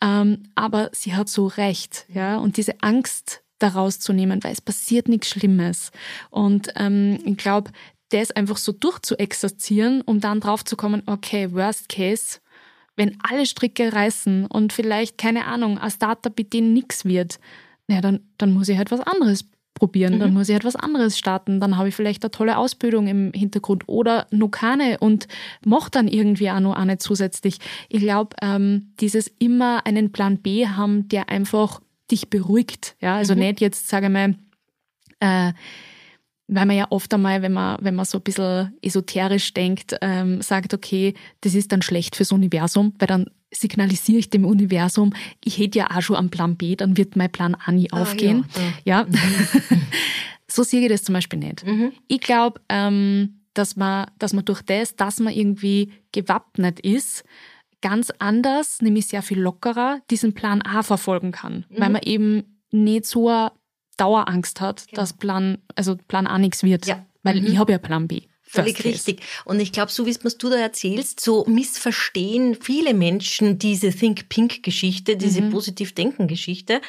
[0.02, 4.62] ähm, aber sie hat so recht, ja, und diese Angst daraus zu nehmen, weil es
[4.62, 5.92] passiert nichts Schlimmes.
[6.30, 7.72] Und ähm, ich glaube,
[8.10, 12.40] das einfach so durchzuexerzieren, um dann drauf zu kommen, okay, worst case,
[12.96, 17.40] wenn alle Stricke reißen und vielleicht, keine Ahnung, ein Startup mit denen nichts wird,
[17.88, 19.46] naja, dann, dann muss ich halt was anderes
[19.78, 20.20] probieren, mhm.
[20.20, 23.84] dann muss ich etwas anderes starten, dann habe ich vielleicht eine tolle Ausbildung im Hintergrund
[23.88, 25.28] oder noch keine und
[25.64, 27.60] mache dann irgendwie auch noch eine zusätzlich.
[27.90, 31.80] Ich glaube, ähm, dieses immer einen Plan B haben, der einfach
[32.12, 33.40] dich beruhigt, ja, also mhm.
[33.40, 34.36] nicht jetzt, sage ich mal,
[35.20, 35.54] äh,
[36.48, 40.42] weil man ja oft einmal, wenn man, wenn man so ein bisschen esoterisch denkt, ähm,
[40.42, 45.58] sagt, okay, das ist dann schlecht fürs Universum, weil dann signalisiere ich dem Universum, ich
[45.58, 48.46] hätte ja auch schon einen Plan B, dann wird mein Plan A nie ah, aufgehen.
[48.86, 49.02] Ja.
[49.02, 49.06] ja.
[49.06, 49.82] Mhm.
[50.48, 51.66] so sehe ich das zum Beispiel nicht.
[51.66, 51.92] Mhm.
[52.08, 57.24] Ich glaube, ähm, dass man, dass man durch das, dass man irgendwie gewappnet ist,
[57.82, 61.80] ganz anders, nämlich sehr viel lockerer, diesen Plan A verfolgen kann, mhm.
[61.80, 63.50] weil man eben nicht so
[63.98, 65.02] Dauerangst hat, genau.
[65.02, 67.06] dass Plan, also Plan A nichts wird, ja.
[67.24, 67.48] weil mhm.
[67.48, 68.22] ich habe ja Plan B.
[68.50, 69.22] Völlig richtig.
[69.44, 74.30] Und ich glaube, so wie es du da erzählst, so missverstehen viele Menschen diese Think
[74.30, 75.52] Pink Geschichte, diese mhm.
[75.52, 76.80] positiv Denken Geschichte.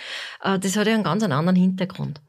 [0.42, 2.20] Äh, das hat ja einen ganz anderen Hintergrund.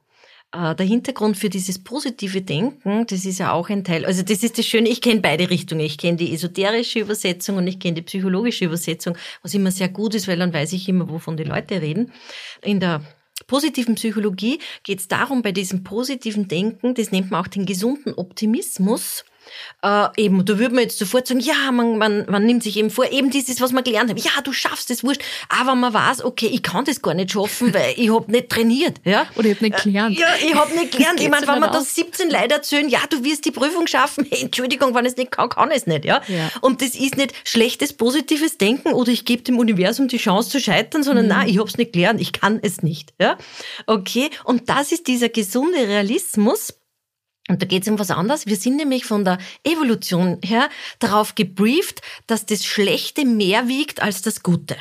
[0.51, 4.41] Äh, der Hintergrund für dieses positive Denken, das ist ja auch ein Teil, also das
[4.41, 5.81] ist das Schöne, ich kenne beide Richtungen.
[5.81, 10.15] Ich kenne die esoterische Übersetzung und ich kenne die psychologische Übersetzung, was immer sehr gut
[10.15, 12.11] ist, weil dann weiß ich immer, wovon die Leute reden.
[12.63, 13.01] In der
[13.49, 18.13] positiven Psychologie geht es darum, bei diesem positiven Denken, das nennt man auch den gesunden
[18.13, 19.25] Optimismus,
[19.81, 22.89] äh, eben, da würde man jetzt sofort sagen, ja, man, man, man nimmt sich eben
[22.89, 24.19] vor, eben dieses, was man gelernt hat.
[24.19, 25.21] Ja, du schaffst es, wurscht.
[25.47, 28.97] Aber man weiß, okay, ich kann das gar nicht schaffen, weil ich hab nicht trainiert.
[29.05, 29.25] Ja?
[29.35, 30.19] Oder ich hab nicht gelernt.
[30.19, 31.21] Ja, ich hab nicht gelernt.
[31.21, 34.41] ich meine, wenn man da 17 Leute erzählen, ja, du wirst die Prüfung schaffen, hey,
[34.43, 36.05] Entschuldigung, wenn es nicht kann, kann es nicht.
[36.05, 36.21] Ja?
[36.27, 36.49] ja?
[36.61, 40.59] Und das ist nicht schlechtes, positives Denken oder ich gebe dem Universum die Chance zu
[40.59, 41.31] scheitern, sondern mhm.
[41.31, 43.13] nein, ich hab's nicht gelernt, ich kann es nicht.
[43.19, 43.37] Ja?
[43.85, 46.73] Okay, und das ist dieser gesunde Realismus,
[47.49, 48.45] und da geht es um was anderes.
[48.45, 54.21] Wir sind nämlich von der Evolution her darauf gebrieft, dass das Schlechte mehr wiegt als
[54.21, 54.77] das Gute.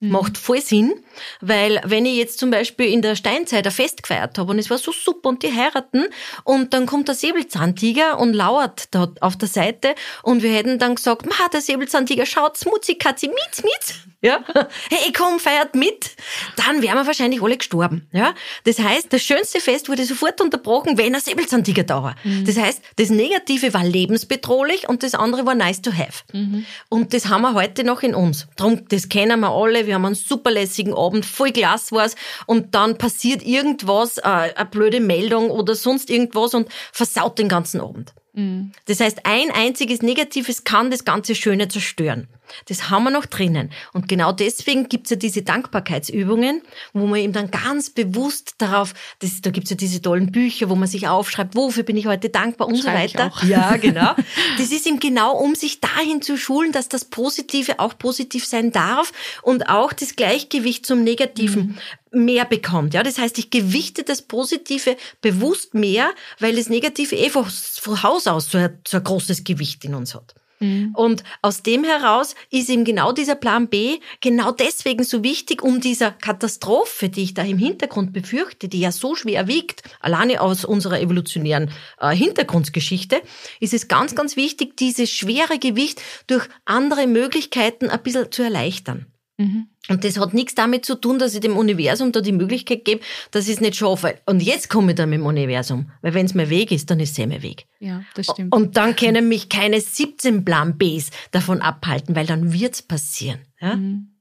[0.00, 0.10] Mhm.
[0.10, 0.92] Macht voll Sinn,
[1.40, 4.68] weil wenn ich jetzt zum Beispiel in der Steinzeit ein Fest gefeiert habe und es
[4.68, 6.06] war so super und die heiraten
[6.44, 10.96] und dann kommt der Säbelzahntiger und lauert da auf der Seite und wir hätten dann
[10.96, 14.40] gesagt, ma, der Säbelzahntiger schaut, Smutzi, Katzi, mit, mit, ja,
[14.90, 16.10] hey, komm, feiert mit,
[16.56, 18.34] dann wären wir wahrscheinlich alle gestorben, ja.
[18.64, 22.16] Das heißt, das schönste Fest wurde sofort unterbrochen, wenn ein Säbelzahntiger da war.
[22.24, 22.44] Mhm.
[22.44, 26.24] Das heißt, das Negative war lebensbedrohlich und das andere war nice to have.
[26.32, 26.64] Mhm.
[26.88, 28.48] Und das haben wir heute noch in uns.
[28.56, 32.98] Drum, das kennen wir alle, wir haben einen superlässigen Abend, voll Glas war's und dann
[32.98, 38.14] passiert irgendwas, äh, eine blöde Meldung oder sonst irgendwas und versaut den ganzen Abend.
[38.36, 38.72] Mhm.
[38.84, 42.28] Das heißt, ein einziges Negatives kann das ganze Schöne zerstören.
[42.68, 43.70] Das haben wir noch drinnen.
[43.92, 49.40] Und genau deswegen gibt's ja diese Dankbarkeitsübungen, wo man eben dann ganz bewusst darauf, das,
[49.40, 52.68] da gibt's ja diese tollen Bücher, wo man sich aufschreibt, wofür bin ich heute dankbar
[52.68, 53.32] und Schreib so weiter.
[53.46, 54.14] Ja, genau.
[54.58, 58.72] Das ist eben genau, um sich dahin zu schulen, dass das Positive auch positiv sein
[58.72, 61.78] darf und auch das Gleichgewicht zum Negativen
[62.10, 62.24] mhm.
[62.24, 62.94] mehr bekommt.
[62.94, 68.02] Ja, das heißt, ich gewichte das Positive bewusst mehr, weil das Negative eh von, von
[68.02, 70.34] Haus aus so ein, so ein großes Gewicht in uns hat.
[70.60, 70.92] Mhm.
[70.94, 75.80] Und aus dem heraus ist eben genau dieser Plan B genau deswegen so wichtig, um
[75.80, 80.64] dieser Katastrophe, die ich da im Hintergrund befürchte, die ja so schwer wiegt, alleine aus
[80.64, 83.22] unserer evolutionären äh, Hintergrundgeschichte,
[83.60, 89.06] ist es ganz, ganz wichtig, dieses schwere Gewicht durch andere Möglichkeiten ein bisschen zu erleichtern.
[89.38, 89.66] Mhm.
[89.88, 93.02] Und das hat nichts damit zu tun, dass ich dem Universum da die Möglichkeit gebe,
[93.30, 94.16] dass ich es nicht schaffe.
[94.26, 95.90] Und jetzt komme ich dann mit dem Universum.
[96.02, 97.66] Weil wenn es mein Weg ist, dann ist es eh mein Weg.
[97.78, 98.54] Ja, das stimmt.
[98.54, 103.40] Und dann können mich keine 17 Plan Bs davon abhalten, weil dann wird es passieren.
[103.60, 103.76] Ja?
[103.76, 104.12] Mhm.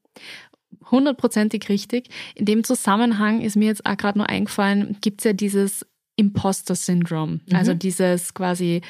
[0.91, 2.09] Hundertprozentig richtig.
[2.35, 5.85] In dem Zusammenhang ist mir jetzt auch gerade nur eingefallen, gibt es ja dieses
[6.17, 7.41] Imposter-Syndrom.
[7.45, 7.55] Mhm.
[7.55, 8.81] Also dieses quasi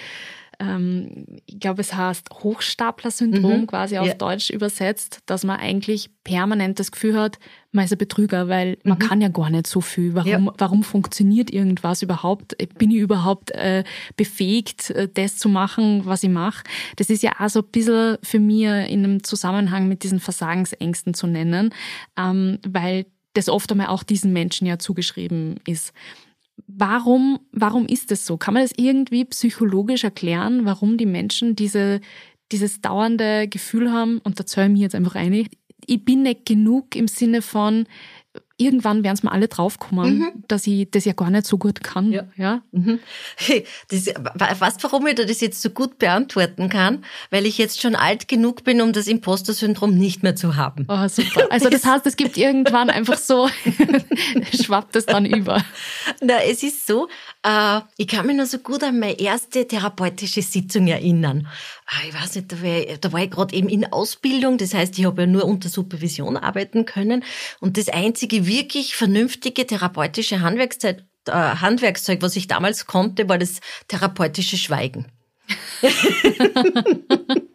[0.60, 3.68] ähm, ich glaube, es heißt Hochstapler-Syndrom mhm.
[3.68, 4.14] quasi auf ja.
[4.14, 7.40] Deutsch übersetzt, dass man eigentlich permanent das Gefühl hat,
[7.72, 9.02] man ist ein Betrüger, weil man mhm.
[9.02, 10.16] kann ja gar nicht so viel.
[10.16, 10.54] Warum, ja.
[10.58, 12.56] warum funktioniert irgendwas überhaupt?
[12.78, 13.84] Bin ich überhaupt äh,
[14.16, 16.64] befähigt, äh, das zu machen, was ich mache?
[16.96, 21.14] Das ist ja auch so ein bisschen für mich in einem Zusammenhang mit diesen Versagensängsten
[21.14, 21.74] zu nennen,
[22.18, 25.94] ähm, weil das oft einmal auch diesen Menschen ja zugeschrieben ist.
[26.68, 28.38] Warum, warum ist es so?
[28.38, 32.02] Kann man das irgendwie psychologisch erklären, warum die Menschen diese,
[32.52, 35.48] dieses dauernde Gefühl haben, und da zähle ich mir jetzt einfach ein,
[35.86, 37.86] ich bin nicht genug im Sinne von,
[38.58, 40.44] irgendwann werden es mal alle draufkommen, mhm.
[40.48, 42.12] dass ich das ja gar nicht so gut kann.
[42.12, 42.24] Ja.
[42.38, 42.62] ja?
[42.72, 43.00] Mhm.
[43.90, 47.04] Das, weißt du, warum ich das jetzt so gut beantworten kann?
[47.32, 50.86] Weil ich jetzt schon alt genug bin, um das Imposter-Syndrom nicht mehr zu haben.
[50.88, 51.48] Oh, super.
[51.50, 53.50] Also das heißt, es gibt irgendwann einfach so,
[54.64, 55.62] schwappt es dann über.
[56.22, 57.10] Na, es ist so,
[57.44, 61.48] äh, ich kann mich noch so gut an meine erste therapeutische Sitzung erinnern.
[61.88, 64.74] Ah, ich weiß nicht, da war ich, da war ich gerade eben in Ausbildung, das
[64.74, 67.24] heißt, ich habe ja nur unter Supervision arbeiten können.
[67.60, 73.60] Und das einzige wirklich vernünftige therapeutische Handwerkszeug, äh, Handwerkszeug, was ich damals konnte, war das
[73.88, 75.12] therapeutische Schweigen.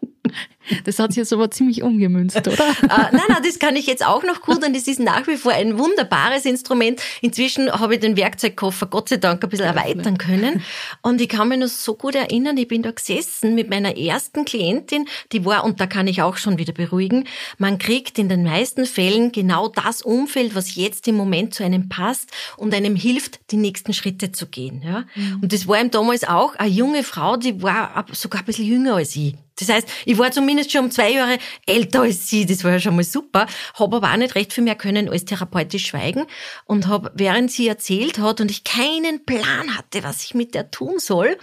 [0.85, 2.53] Das hat sich jetzt aber ziemlich umgemünzt, oder?
[2.83, 5.37] äh, nein, nein, das kann ich jetzt auch noch gut und es ist nach wie
[5.37, 7.01] vor ein wunderbares Instrument.
[7.21, 10.63] Inzwischen habe ich den Werkzeugkoffer Gott sei Dank ein bisschen erweitern können
[11.03, 14.45] und ich kann mich noch so gut erinnern, ich bin da gesessen mit meiner ersten
[14.45, 17.25] Klientin, die war, und da kann ich auch schon wieder beruhigen,
[17.59, 21.89] man kriegt in den meisten Fällen genau das Umfeld, was jetzt im Moment zu einem
[21.89, 24.83] passt und einem hilft, die nächsten Schritte zu gehen.
[24.83, 25.05] Ja?
[25.15, 25.41] Mhm.
[25.43, 28.97] Und das war ihm damals auch eine junge Frau, die war sogar ein bisschen jünger
[28.97, 29.35] als ich.
[29.61, 32.81] Das heißt, ich war zumindest schon um zwei Jahre älter als sie, das war ja
[32.81, 36.27] schon mal super, habe aber auch nicht recht viel mehr können als therapeutisch schweigen.
[36.65, 40.71] Und habe, während sie erzählt hat und ich keinen Plan hatte, was ich mit der
[40.71, 41.39] tun soll,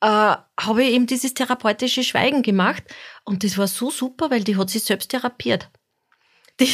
[0.00, 2.82] äh, habe ich eben dieses therapeutische Schweigen gemacht.
[3.24, 5.70] Und das war so super, weil die hat sich selbst therapiert.
[6.60, 6.70] Die,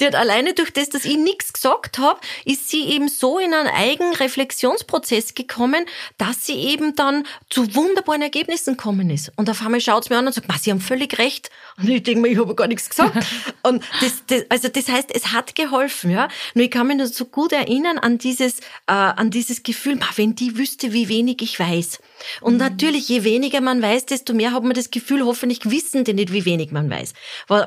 [0.00, 3.52] die hat alleine durch das, dass ich nichts gesagt habe, ist sie eben so in
[3.52, 5.84] einen eigenen Reflexionsprozess gekommen,
[6.16, 9.30] dass sie eben dann zu wunderbaren Ergebnissen gekommen ist.
[9.36, 11.50] Und auf einmal schaut sie mir an und sagt, sie haben völlig recht.
[11.76, 13.26] Und ich denke mir, ich habe gar nichts gesagt.
[13.62, 16.28] und das, das, also das heißt, es hat geholfen, ja.
[16.54, 20.34] Nur ich kann mich nur so gut erinnern an dieses, äh, an dieses Gefühl, wenn
[20.34, 21.98] die wüsste, wie wenig ich weiß.
[22.40, 22.60] Und mhm.
[22.60, 26.32] natürlich, je weniger man weiß, desto mehr hat man das Gefühl, hoffentlich wissen die nicht,
[26.32, 27.12] wie wenig man weiß.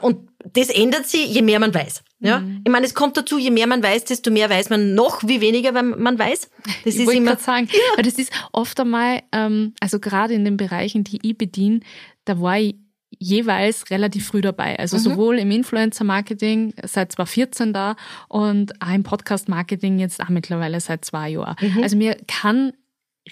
[0.01, 2.03] Und das ändert sich, je mehr man weiß.
[2.19, 2.39] Ja?
[2.39, 2.61] Mhm.
[2.65, 5.41] Ich meine, es kommt dazu, je mehr man weiß, desto mehr weiß man noch, wie
[5.41, 6.49] weniger man weiß.
[6.85, 7.79] Das ich ist immer sagen, ja.
[7.97, 11.81] weil das ist oft einmal, ähm, also gerade in den Bereichen, die ich bediene,
[12.25, 12.75] da war ich
[13.17, 14.79] jeweils relativ früh dabei.
[14.79, 15.01] Also mhm.
[15.01, 17.95] sowohl im Influencer-Marketing seit 2014 da
[18.29, 21.55] und auch im Podcast-Marketing jetzt auch mittlerweile seit zwei Jahren.
[21.59, 21.83] Mhm.
[21.83, 22.73] Also mir kann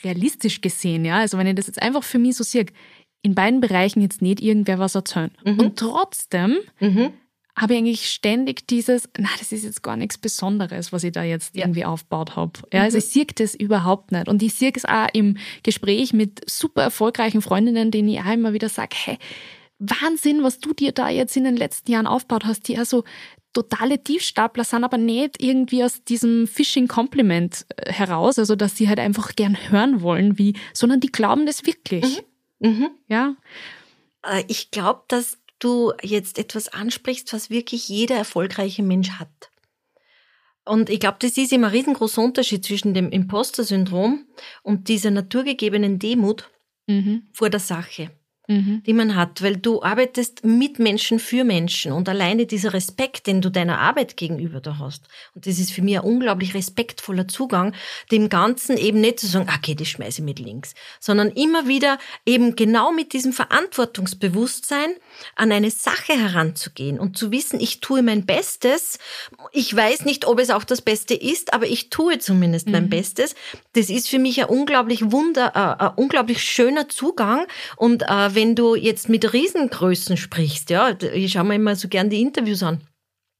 [0.04, 2.66] realistisch gesehen, ja, also wenn ich das jetzt einfach für mich so sehe,
[3.22, 5.32] in beiden Bereichen jetzt nicht irgendwer was erzählen.
[5.44, 5.60] Mhm.
[5.60, 7.12] Und trotzdem mhm.
[7.56, 11.24] habe ich eigentlich ständig dieses, na, das ist jetzt gar nichts Besonderes, was ich da
[11.24, 11.64] jetzt ja.
[11.64, 12.60] irgendwie aufgebaut habe.
[12.72, 13.00] Ja, also mhm.
[13.00, 14.28] ich sehe das überhaupt nicht.
[14.28, 18.54] Und ich sehe es auch im Gespräch mit super erfolgreichen Freundinnen, denen ich auch immer
[18.54, 19.18] wieder sage, hey,
[19.80, 23.04] Wahnsinn, was du dir da jetzt in den letzten Jahren aufgebaut hast, die also
[23.54, 28.88] totale Tiefstapler sind, aber nicht irgendwie aus diesem Phishing Compliment äh, heraus, also dass sie
[28.88, 32.04] halt einfach gern hören wollen, wie, sondern die glauben das wirklich.
[32.04, 32.24] Mhm.
[32.60, 32.90] Mhm.
[33.08, 33.36] Ja.
[34.24, 39.52] Äh, ich glaube, dass du jetzt etwas ansprichst, was wirklich jeder erfolgreiche Mensch hat.
[40.66, 44.28] Und ich glaube, das ist immer ein riesengroßer Unterschied zwischen dem Imposter-Syndrom
[44.64, 46.50] und dieser naturgegebenen Demut
[46.88, 47.28] mhm.
[47.32, 48.12] vor der Sache
[48.48, 48.82] mhm.
[48.86, 53.42] die man hat, weil du arbeitest mit Menschen für Menschen und alleine dieser Respekt, den
[53.42, 55.04] du deiner Arbeit gegenüber da hast.
[55.36, 57.74] Und das ist für mich ein unglaublich respektvoller Zugang,
[58.12, 62.00] dem Ganzen eben nicht zu sagen, okay, das schmeiße ich mit links, sondern immer wieder
[62.26, 64.92] eben genau mit diesem Verantwortungsbewusstsein
[65.36, 69.00] an eine Sache heranzugehen und zu wissen, ich tue mein Bestes.
[69.52, 72.72] Ich weiß nicht, ob es auch das Beste ist, aber ich tue zumindest mhm.
[72.74, 73.36] mein Bestes.
[73.74, 78.54] Das ist für mich ein unglaublich wunder, äh, ein unglaublich schöner Zugang und äh, wenn
[78.54, 82.82] du jetzt mit Riesengrößen sprichst, ja, ich schaue mir immer so gern die Interviews an.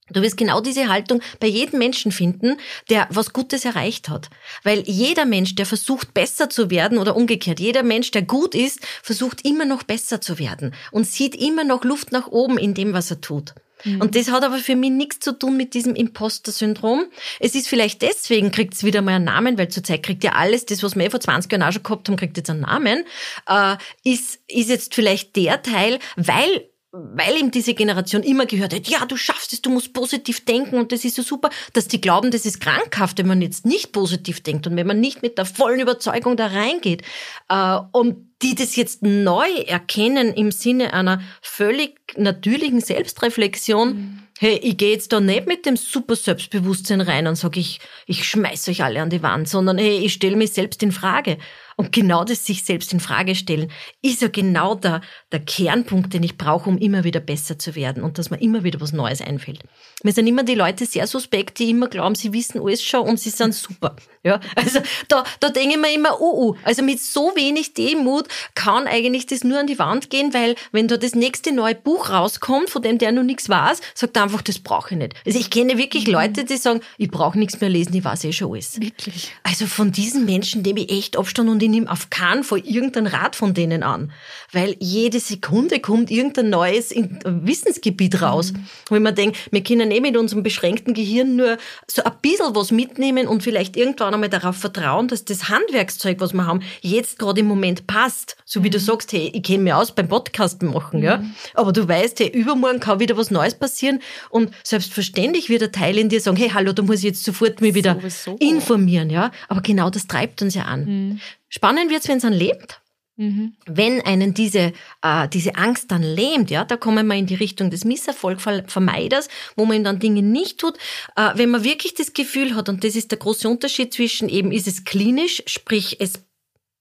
[0.10, 2.58] Du wirst genau diese Haltung bei jedem Menschen finden,
[2.90, 4.32] der was Gutes erreicht hat.
[4.64, 8.80] Weil jeder Mensch, der versucht besser zu werden oder umgekehrt, jeder Mensch, der gut ist,
[9.04, 12.94] versucht immer noch besser zu werden und sieht immer noch Luft nach oben in dem,
[12.94, 13.54] was er tut.
[13.84, 14.02] Mhm.
[14.02, 17.06] Und das hat aber für mich nichts zu tun mit diesem Imposter-Syndrom.
[17.40, 20.66] Es ist vielleicht deswegen, kriegt es wieder mal einen Namen, weil zurzeit kriegt ja alles,
[20.66, 23.04] das, was wir eh vor 20 Jahren auch schon gehabt haben, kriegt jetzt einen Namen,
[23.48, 28.88] äh, ist, ist jetzt vielleicht der Teil, weil weil ihm diese Generation immer gehört hat,
[28.88, 32.02] ja, du schaffst es, du musst positiv denken und das ist so super, dass die
[32.02, 35.38] glauben, das ist krankhaft, wenn man jetzt nicht positiv denkt und wenn man nicht mit
[35.38, 37.04] der vollen Überzeugung da reingeht.
[37.50, 44.20] Äh, und die das jetzt neu erkennen im Sinne einer völlig natürlichen Selbstreflexion, mhm.
[44.38, 48.28] hey, ich gehe jetzt da nicht mit dem super Selbstbewusstsein rein und sage, ich, ich
[48.28, 51.38] schmeiß euch alle an die Wand, sondern hey, ich stelle mich selbst in Frage.
[51.80, 56.24] Und genau das sich selbst in Frage stellen, ist ja genau der, der Kernpunkt, den
[56.24, 59.22] ich brauche, um immer wieder besser zu werden und dass mir immer wieder was Neues
[59.22, 59.60] einfällt.
[60.04, 63.20] Mir sind immer die Leute sehr suspekt, die immer glauben, sie wissen alles schon und
[63.20, 63.96] sie sind super.
[64.24, 68.28] Ja, also da, da denke ich mir immer, uh, uh, also mit so wenig Demut
[68.56, 72.10] kann eigentlich das nur an die Wand gehen, weil wenn da das nächste neue Buch
[72.10, 75.14] rauskommt, von dem der noch nichts weiß, sagt er einfach, das brauche ich nicht.
[75.26, 76.14] Also ich kenne wirklich mhm.
[76.14, 78.82] Leute, die sagen, ich brauche nichts mehr lesen, ich weiß eh schon alles.
[78.82, 79.32] Wirklich.
[79.44, 83.08] Also von diesen Menschen nehme ich echt Abstand und ich nehme auf keinen Fall irgendeinen
[83.08, 84.12] Rat von denen an,
[84.52, 88.66] weil jede Sekunde kommt irgendein neues Wissensgebiet raus, mhm.
[88.90, 92.56] wo ich mir denke, wir können eh mit unserem beschränkten Gehirn nur so ein bisschen
[92.56, 97.20] was mitnehmen und vielleicht irgendwann einmal darauf vertrauen, dass das Handwerkszeug, was wir haben, jetzt
[97.20, 98.38] gerade im Moment passt.
[98.46, 98.74] So wie mhm.
[98.74, 101.06] du sagst, hey, ich kenne mich aus beim Podcast machen, mhm.
[101.06, 101.24] ja.
[101.54, 104.00] Aber du weißt, hey, übermorgen kann wieder was Neues passieren
[104.30, 107.62] und selbstverständlich wird ein Teil in dir sagen, hey, hallo, da muss ich jetzt sofort
[107.62, 108.38] mich wieder Sowieso.
[108.40, 109.32] informieren, ja.
[109.48, 110.86] Aber genau das treibt uns ja an.
[110.86, 111.20] Mhm.
[111.50, 112.82] Spannend wird's, wenn es an lebt.
[113.18, 113.56] Mhm.
[113.66, 117.72] Wenn einen diese, äh, diese Angst dann lähmt, ja, da kommen wir in die Richtung
[117.72, 120.78] des Misserfolgvermeiders, wo man dann Dinge nicht tut.
[121.16, 124.52] Äh, wenn man wirklich das Gefühl hat, und das ist der große Unterschied zwischen eben,
[124.52, 126.28] ist es klinisch, sprich, es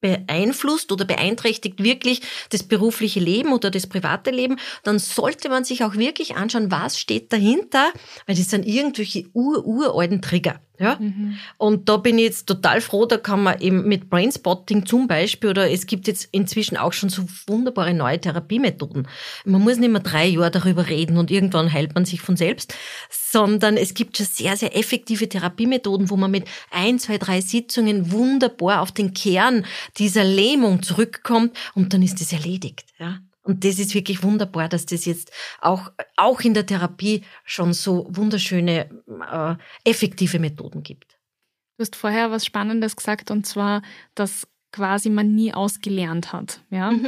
[0.03, 5.85] beeinflusst oder beeinträchtigt wirklich das berufliche Leben oder das private Leben, dann sollte man sich
[5.85, 7.93] auch wirklich anschauen, was steht dahinter,
[8.27, 10.61] weil das sind irgendwelche ur-uralten Trigger.
[10.79, 10.97] Ja?
[11.01, 11.39] Mhm.
[11.59, 15.51] Und da bin ich jetzt total froh, da kann man eben mit Brainspotting zum Beispiel
[15.51, 19.09] oder es gibt jetzt inzwischen auch schon so wunderbare neue Therapiemethoden.
[19.45, 22.75] Man muss nicht mehr drei Jahre darüber reden und irgendwann heilt man sich von selbst,
[23.11, 28.13] sondern es gibt schon sehr, sehr effektive Therapiemethoden, wo man mit ein, zwei, drei Sitzungen
[28.13, 29.65] wunderbar auf den Kern
[29.99, 32.85] dieser Lähmung zurückkommt und dann ist es erledigt.
[32.99, 33.21] Ja?
[33.47, 35.31] Und das ist wirklich wunderbar, dass das jetzt
[35.61, 38.91] auch, auch in der Therapie schon so wunderschöne,
[39.31, 41.19] äh, effektive Methoden gibt.
[41.79, 43.83] Du hast vorher was Spannendes gesagt, und zwar,
[44.15, 46.61] dass quasi man nie ausgelernt hat.
[46.71, 46.91] Ja?
[46.91, 47.07] Mhm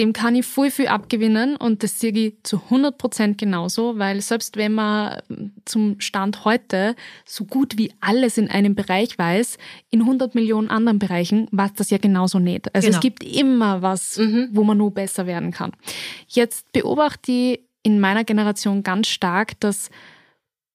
[0.00, 4.22] dem kann ich voll viel abgewinnen und das sehe ich zu 100 Prozent genauso, weil
[4.22, 5.20] selbst wenn man
[5.66, 9.58] zum Stand heute so gut wie alles in einem Bereich weiß,
[9.90, 12.74] in 100 Millionen anderen Bereichen weiß das ja genauso nicht.
[12.74, 12.96] Also genau.
[12.96, 14.48] es gibt immer was, mhm.
[14.52, 15.72] wo man nur besser werden kann.
[16.28, 19.90] Jetzt beobachte ich in meiner Generation ganz stark, dass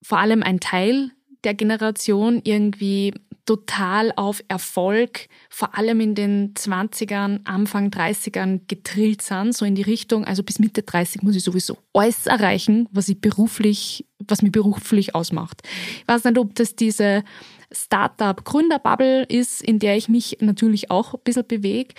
[0.04, 1.10] vor allem ein Teil
[1.44, 3.12] der Generation irgendwie
[3.46, 9.84] total auf Erfolg, vor allem in den 20ern, Anfang 30ern getrillt sind, so in die
[9.84, 14.52] Richtung, also bis Mitte 30 muss ich sowieso alles erreichen, was ich beruflich, was mich
[14.52, 15.62] beruflich ausmacht.
[16.00, 17.24] Ich weiß nicht, ob das diese
[17.72, 21.94] Startup-Gründerbubble ist, in der ich mich natürlich auch ein bisschen bewege.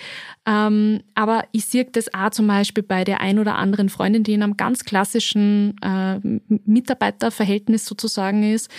[0.45, 4.33] Ähm, aber ich sehe das auch zum Beispiel bei der ein oder anderen Freundin, die
[4.33, 6.19] in einem ganz klassischen äh,
[6.65, 8.69] Mitarbeiterverhältnis sozusagen ist,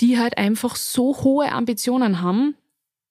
[0.00, 2.56] die halt einfach so hohe Ambitionen haben,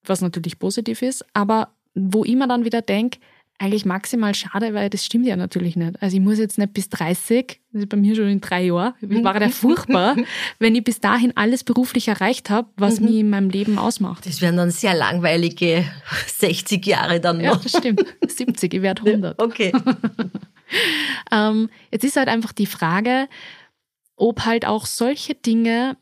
[0.04, 3.18] was natürlich positiv ist, aber wo ich mir dann wieder denke,
[3.58, 6.02] eigentlich maximal schade, weil das stimmt ja natürlich nicht.
[6.02, 8.94] Also ich muss jetzt nicht bis 30, das ist bei mir schon in drei Jahren,
[9.00, 10.16] war ja furchtbar,
[10.58, 13.06] wenn ich bis dahin alles beruflich erreicht habe, was mhm.
[13.06, 14.26] mich in meinem Leben ausmacht.
[14.26, 15.84] Das wären dann sehr langweilige
[16.26, 17.44] 60 Jahre dann noch.
[17.44, 18.04] Ja, das stimmt.
[18.26, 19.40] 70, ich werde 100.
[19.44, 19.72] Okay.
[21.32, 23.28] ähm, jetzt ist halt einfach die Frage,
[24.16, 25.96] ob halt auch solche Dinge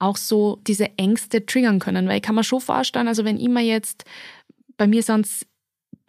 [0.00, 2.08] auch so diese Ängste triggern können.
[2.08, 4.04] Weil ich kann mir schon vorstellen, also wenn immer jetzt,
[4.76, 5.28] bei mir sind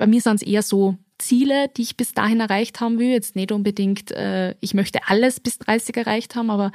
[0.01, 3.09] bei mir sind es eher so Ziele, die ich bis dahin erreicht haben will.
[3.09, 6.71] Jetzt nicht unbedingt, äh, ich möchte alles bis 30 erreicht haben, aber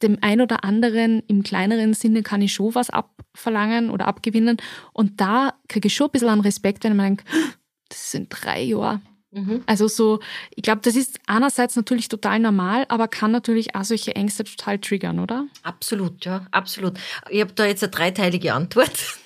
[0.00, 4.58] dem ein oder anderen im kleineren Sinne kann ich schon was abverlangen oder abgewinnen.
[4.92, 7.24] Und da kriege ich schon ein bisschen an Respekt, wenn ich mir denke,
[7.88, 9.00] das sind drei Jahre.
[9.30, 9.62] Mhm.
[9.66, 10.20] Also so,
[10.54, 14.78] ich glaube, das ist einerseits natürlich total normal, aber kann natürlich auch solche Ängste total
[14.78, 15.46] triggern, oder?
[15.62, 16.98] Absolut, ja, absolut.
[17.28, 19.18] Ich habe da jetzt eine dreiteilige Antwort.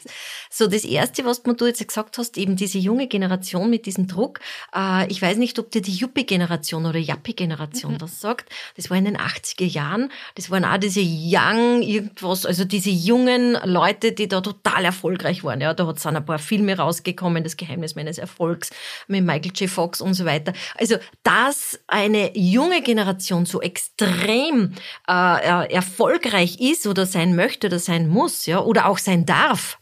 [0.54, 4.40] So, das Erste, was du jetzt gesagt hast, eben diese junge Generation mit diesem Druck.
[4.76, 7.98] Äh, ich weiß nicht, ob dir die Yuppie-Generation oder Yappi-Generation mhm.
[7.98, 8.50] das sagt.
[8.76, 10.12] Das war in den 80er Jahren.
[10.34, 15.62] Das waren auch diese Young, irgendwas, also diese jungen Leute, die da total erfolgreich waren.
[15.62, 18.72] Ja, da hat es ein paar Filme rausgekommen, das Geheimnis meines Erfolgs
[19.08, 19.70] mit Michael J.
[19.70, 20.52] Fox und so weiter.
[20.76, 24.74] Also, dass eine junge Generation so extrem
[25.08, 29.78] äh, äh erfolgreich ist oder sein möchte oder sein muss, ja, oder auch sein darf,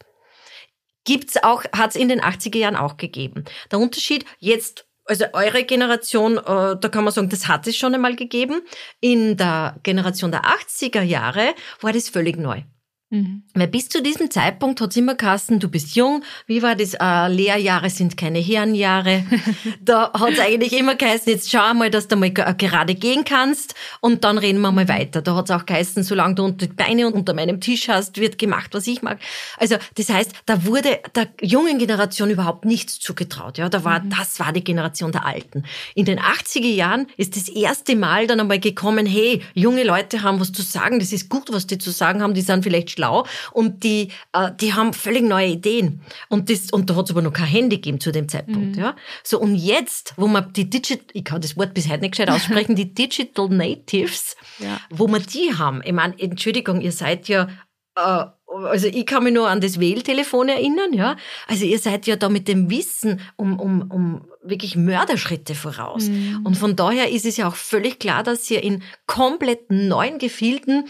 [1.05, 3.45] gibt's auch, hat's in den 80er Jahren auch gegeben.
[3.71, 7.93] Der Unterschied jetzt also eure Generation, äh, da kann man sagen, das hat es schon
[7.93, 8.61] einmal gegeben.
[9.01, 12.63] In der Generation der 80er Jahre war das völlig neu.
[13.11, 13.43] Mhm.
[13.53, 17.27] Weil bis zu diesem Zeitpunkt hat's immer geheißen, du bist jung, wie war das, äh,
[17.27, 19.25] Lehrjahre sind keine Herrenjahre.
[19.81, 24.23] da hat's eigentlich immer geheißen, jetzt schau mal, dass du mal gerade gehen kannst und
[24.23, 25.21] dann reden wir mal weiter.
[25.21, 28.73] Da hat's auch geheißen, solange du unter die Beine unter meinem Tisch hast, wird gemacht,
[28.73, 29.19] was ich mag.
[29.57, 33.57] Also das heißt, da wurde der jungen Generation überhaupt nichts zugetraut.
[33.57, 34.11] Ja, da war, mhm.
[34.11, 35.65] das war die Generation der Alten.
[35.95, 40.39] In den 80er Jahren ist das erste Mal dann einmal gekommen, hey, junge Leute haben
[40.39, 43.25] was zu sagen, das ist gut, was die zu sagen haben, die sind vielleicht schlau
[43.51, 46.01] und die, äh, die haben völlig neue Ideen.
[46.29, 48.75] Und, das, und da hat es aber noch kein Handy gegeben zu dem Zeitpunkt.
[48.75, 48.81] Mhm.
[48.81, 48.95] Ja?
[49.23, 52.29] So, und jetzt, wo man die Digital, ich kann das Wort bis heute nicht gescheit
[52.29, 54.79] aussprechen, die Digital Natives, ja.
[54.89, 55.81] wo man die haben.
[55.83, 57.47] Ich meine, Entschuldigung, ihr seid ja
[57.95, 61.15] äh, also ich kann mich nur an das Wähltelefon erinnern, ja.
[61.47, 66.09] Also ihr seid ja da mit dem Wissen um, um, um wirklich Mörderschritte voraus.
[66.09, 66.41] Mhm.
[66.43, 70.89] Und von daher ist es ja auch völlig klar, dass ihr in komplett neuen Gefilden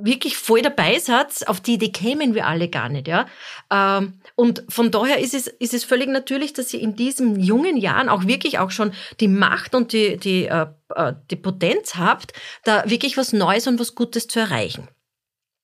[0.00, 3.26] wirklich voll dabei seid, auf die Idee kämen wir alle gar nicht, ja.
[3.70, 7.76] Ähm, und von daher ist es, ist es völlig natürlich, dass ihr in diesen jungen
[7.76, 12.32] Jahren auch wirklich auch schon die Macht und die, die, äh, äh, die Potenz habt,
[12.64, 14.88] da wirklich was Neues und was Gutes zu erreichen.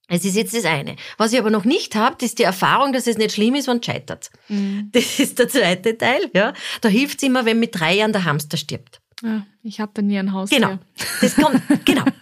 [0.08, 0.96] Es ist jetzt das eine.
[1.16, 3.78] Was ich aber noch nicht habe, ist die Erfahrung, dass es nicht schlimm ist, wenn
[3.78, 4.30] es scheitert.
[4.48, 4.90] Mhm.
[4.92, 6.30] Das ist der zweite Teil.
[6.34, 6.52] Ja.
[6.82, 9.00] Da hilft es immer, wenn mit drei Jahren der Hamster stirbt.
[9.22, 10.50] Ja, ich habe da nie ein Haus.
[10.50, 10.78] Genau.
[11.20, 12.04] Das kommt, genau.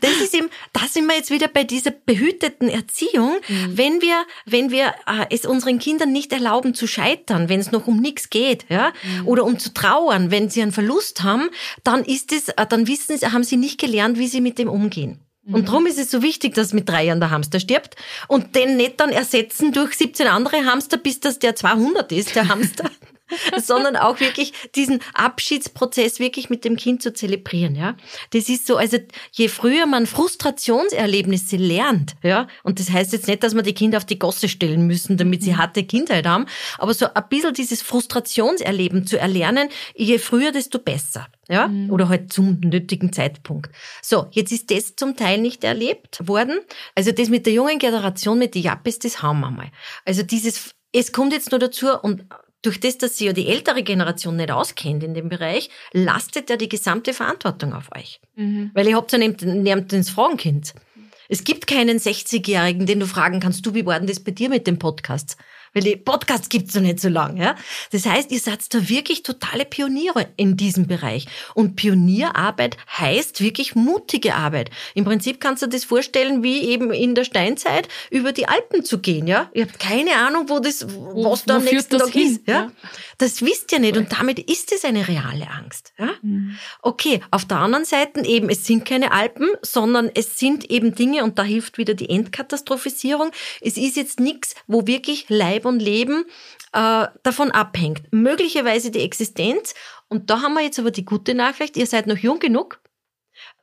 [0.00, 3.36] Das ist eben, da sind wir jetzt wieder bei dieser behüteten Erziehung.
[3.48, 3.78] Mhm.
[3.78, 7.86] Wenn wir, wenn wir äh, es unseren Kindern nicht erlauben zu scheitern, wenn es noch
[7.86, 9.28] um nichts geht, ja, mhm.
[9.28, 11.48] oder um zu trauern, wenn sie einen Verlust haben,
[11.84, 14.68] dann ist es, äh, dann wissen sie, haben sie nicht gelernt, wie sie mit dem
[14.68, 15.20] umgehen.
[15.44, 15.66] Und mhm.
[15.66, 17.96] darum ist es so wichtig, dass mit drei Jahren der Hamster stirbt
[18.28, 22.48] und den nicht dann ersetzen durch 17 andere Hamster, bis das der 200 ist, der
[22.48, 22.90] Hamster.
[23.62, 27.96] sondern auch wirklich diesen Abschiedsprozess wirklich mit dem Kind zu zelebrieren, ja.
[28.30, 28.98] Das ist so, also
[29.32, 33.98] je früher man Frustrationserlebnisse lernt, ja, und das heißt jetzt nicht, dass man die Kinder
[33.98, 35.58] auf die Gosse stellen müssen, damit sie mhm.
[35.58, 36.46] harte Kindheit haben,
[36.78, 41.28] aber so ein bisschen dieses Frustrationserleben zu erlernen, je früher, desto besser.
[41.48, 41.90] Ja, mhm.
[41.90, 43.70] oder halt zum nötigen Zeitpunkt.
[44.00, 46.60] So, jetzt ist das zum Teil nicht erlebt worden.
[46.94, 49.70] Also das mit der jungen Generation, mit den Jappes, das haben wir mal.
[50.04, 52.24] Also dieses, es kommt jetzt nur dazu und
[52.62, 56.56] durch das, dass sie ja die ältere Generation nicht auskennt in dem Bereich, lastet ja
[56.56, 58.20] die gesamte Verantwortung auf euch.
[58.36, 58.70] Mhm.
[58.72, 60.74] Weil ihr habt ja nehmt, nehmt ins Frauenkind.
[61.28, 64.48] Es gibt keinen 60-Jährigen, den du fragen kannst, du, wie war denn das bei dir
[64.48, 65.36] mit dem Podcast?
[65.74, 67.42] Weil die Podcasts gibt's noch nicht so lange.
[67.42, 67.56] Ja?
[67.90, 71.26] Das heißt, ihr seid da wirklich totale Pioniere in diesem Bereich.
[71.54, 74.70] Und Pionierarbeit heißt wirklich mutige Arbeit.
[74.94, 78.84] Im Prinzip kannst du dir das vorstellen, wie eben in der Steinzeit über die Alpen
[78.84, 79.26] zu gehen.
[79.26, 79.50] Ja?
[79.54, 82.32] Ihr habt keine Ahnung, wo das, was da am nächsten Tag hin?
[82.32, 82.46] ist.
[82.46, 82.54] Ja?
[82.54, 82.72] ja?
[83.18, 85.92] Das wisst ihr nicht und damit ist es eine reale Angst.
[85.98, 86.10] Ja?
[86.22, 86.58] Mhm.
[86.80, 91.24] Okay, auf der anderen Seite eben, es sind keine Alpen, sondern es sind eben Dinge
[91.24, 93.30] und da hilft wieder die Entkatastrophisierung.
[93.60, 96.24] Es ist jetzt nichts, wo wirklich Leib und Leben
[96.72, 98.12] äh, davon abhängt.
[98.12, 99.74] Möglicherweise die Existenz.
[100.08, 102.80] Und da haben wir jetzt aber die gute Nachricht, ihr seid noch jung genug,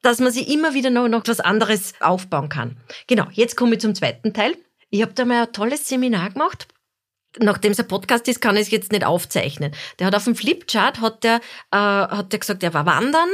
[0.02, 2.78] dass man sich immer wieder noch, noch was anderes aufbauen kann.
[3.08, 4.56] Genau, jetzt komme ich zum zweiten Teil.
[4.90, 6.68] Ich habe da mal ein tolles Seminar gemacht
[7.38, 9.74] nachdem es ein Podcast ist, kann ich es jetzt nicht aufzeichnen.
[10.00, 11.38] Der hat auf dem Flipchart, hat der,
[11.72, 13.30] äh, hat der gesagt, er war wandern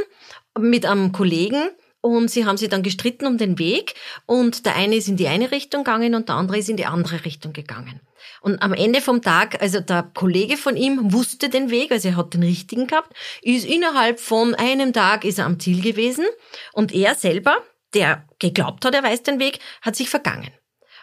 [0.58, 3.94] mit einem Kollegen und sie haben sich dann gestritten um den Weg.
[4.26, 6.86] Und der eine ist in die eine Richtung gegangen und der andere ist in die
[6.86, 8.00] andere Richtung gegangen.
[8.40, 12.16] Und am Ende vom Tag, also der Kollege von ihm wusste den Weg, also er
[12.16, 16.26] hat den richtigen gehabt, ist innerhalb von einem Tag ist er am Ziel gewesen.
[16.72, 17.56] Und er selber,
[17.94, 20.50] der geglaubt hat, er weiß den Weg, hat sich vergangen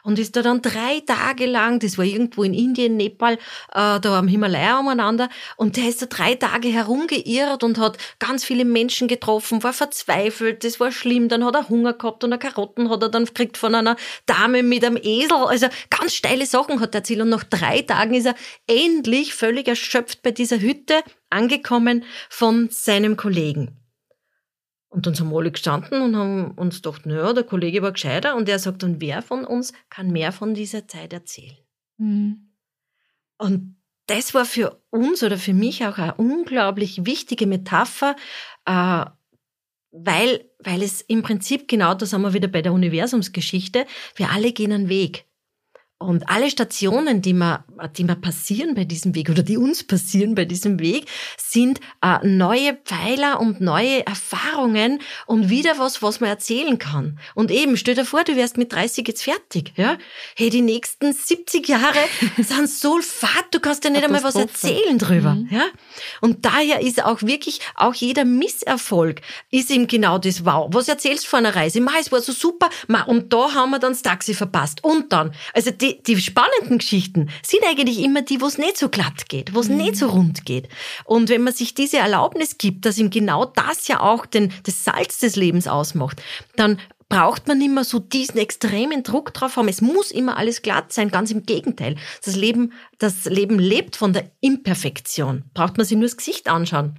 [0.03, 4.19] und ist da dann drei Tage lang, das war irgendwo in Indien, Nepal, äh, da
[4.19, 9.07] am Himalaya umeinander, und der ist da drei Tage herumgeirrt und hat ganz viele Menschen
[9.07, 13.01] getroffen, war verzweifelt, das war schlimm, dann hat er Hunger gehabt und eine Karotten hat
[13.01, 13.95] er dann gekriegt von einer
[14.25, 17.21] Dame mit einem Esel, also ganz steile Sachen hat er erzählt.
[17.21, 18.35] Und nach drei Tagen ist er
[18.67, 23.82] endlich völlig erschöpft bei dieser Hütte angekommen von seinem Kollegen.
[24.93, 28.35] Und dann sind wir alle gestanden und haben uns gedacht, naja, der Kollege war gescheiter
[28.35, 31.57] und er sagt, und wer von uns kann mehr von dieser Zeit erzählen?
[31.97, 32.51] Mhm.
[33.39, 33.75] Und
[34.05, 38.15] das war für uns oder für mich auch eine unglaublich wichtige Metapher,
[38.65, 39.05] äh,
[39.89, 44.51] weil, weil es im Prinzip genau, da sind wir wieder bei der Universumsgeschichte, wir alle
[44.51, 45.25] gehen einen Weg.
[46.03, 47.63] Und alle Stationen, die mir,
[47.97, 51.05] die mir passieren bei diesem Weg oder die uns passieren bei diesem Weg,
[51.37, 57.19] sind äh, neue Pfeiler und neue Erfahrungen und wieder was, was man erzählen kann.
[57.35, 59.97] Und eben, stell dir vor, du wärst mit 30 jetzt fertig, ja?
[60.35, 61.99] Hey, die nächsten 70 Jahre
[62.37, 65.49] sind so fad, du kannst ja nicht einmal was erzählen drüber, mhm.
[65.51, 65.65] ja?
[66.21, 70.69] Und daher ist auch wirklich, auch jeder Misserfolg ist eben genau das Wow.
[70.71, 71.79] Was erzählst du von einer Reise?
[71.79, 74.83] Ma, es war so super, ma, und da haben wir dann das Taxi verpasst.
[74.83, 78.89] Und dann, also die, die, spannenden Geschichten sind eigentlich immer die, wo es nicht so
[78.89, 79.77] glatt geht, wo es mhm.
[79.77, 80.69] nicht so rund geht.
[81.05, 84.83] Und wenn man sich diese Erlaubnis gibt, dass ihm genau das ja auch den, das
[84.83, 86.21] Salz des Lebens ausmacht,
[86.55, 86.79] dann
[87.09, 89.67] braucht man immer so diesen extremen Druck drauf haben.
[89.67, 91.11] Es muss immer alles glatt sein.
[91.11, 91.95] Ganz im Gegenteil.
[92.25, 95.43] Das Leben, das Leben lebt von der Imperfektion.
[95.53, 96.97] Braucht man sich nur das Gesicht anschauen.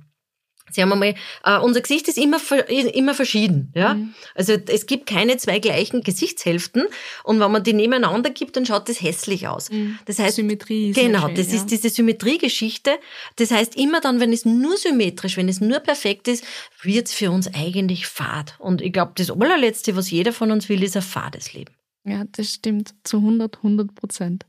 [0.71, 2.39] Sie haben einmal, äh, unser Gesicht ist immer,
[2.69, 3.73] immer verschieden.
[3.75, 3.95] Ja?
[3.95, 4.15] Mhm.
[4.35, 6.85] Also es gibt keine zwei gleichen Gesichtshälften
[7.23, 9.71] und wenn man die nebeneinander gibt, dann schaut das hässlich aus.
[9.71, 9.99] Mhm.
[10.07, 11.59] Das heißt, Symmetrie ist Genau, schön, das ja.
[11.59, 12.93] ist diese Symmetriegeschichte.
[13.37, 16.45] Das heißt, immer dann, wenn es nur symmetrisch, wenn es nur perfekt ist,
[16.83, 18.57] wird es für uns eigentlich fad.
[18.59, 21.75] Und ich glaube, das allerletzte, was jeder von uns will, ist ein fades Leben.
[22.05, 24.47] Ja, das stimmt zu 100, 100 Prozent.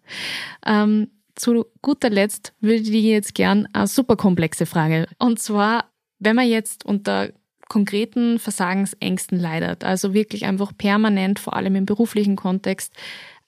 [0.65, 5.07] Ähm, zu guter Letzt würde ich jetzt gern eine super komplexe Frage.
[5.19, 7.31] Und zwar, wenn man jetzt unter
[7.67, 12.93] konkreten Versagensängsten leidet, also wirklich einfach permanent, vor allem im beruflichen Kontext,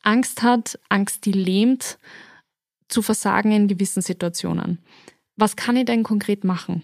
[0.02, 1.98] Angst hat, Angst, die lähmt,
[2.88, 4.80] zu versagen in gewissen Situationen.
[5.36, 6.84] Was kann ich denn konkret machen?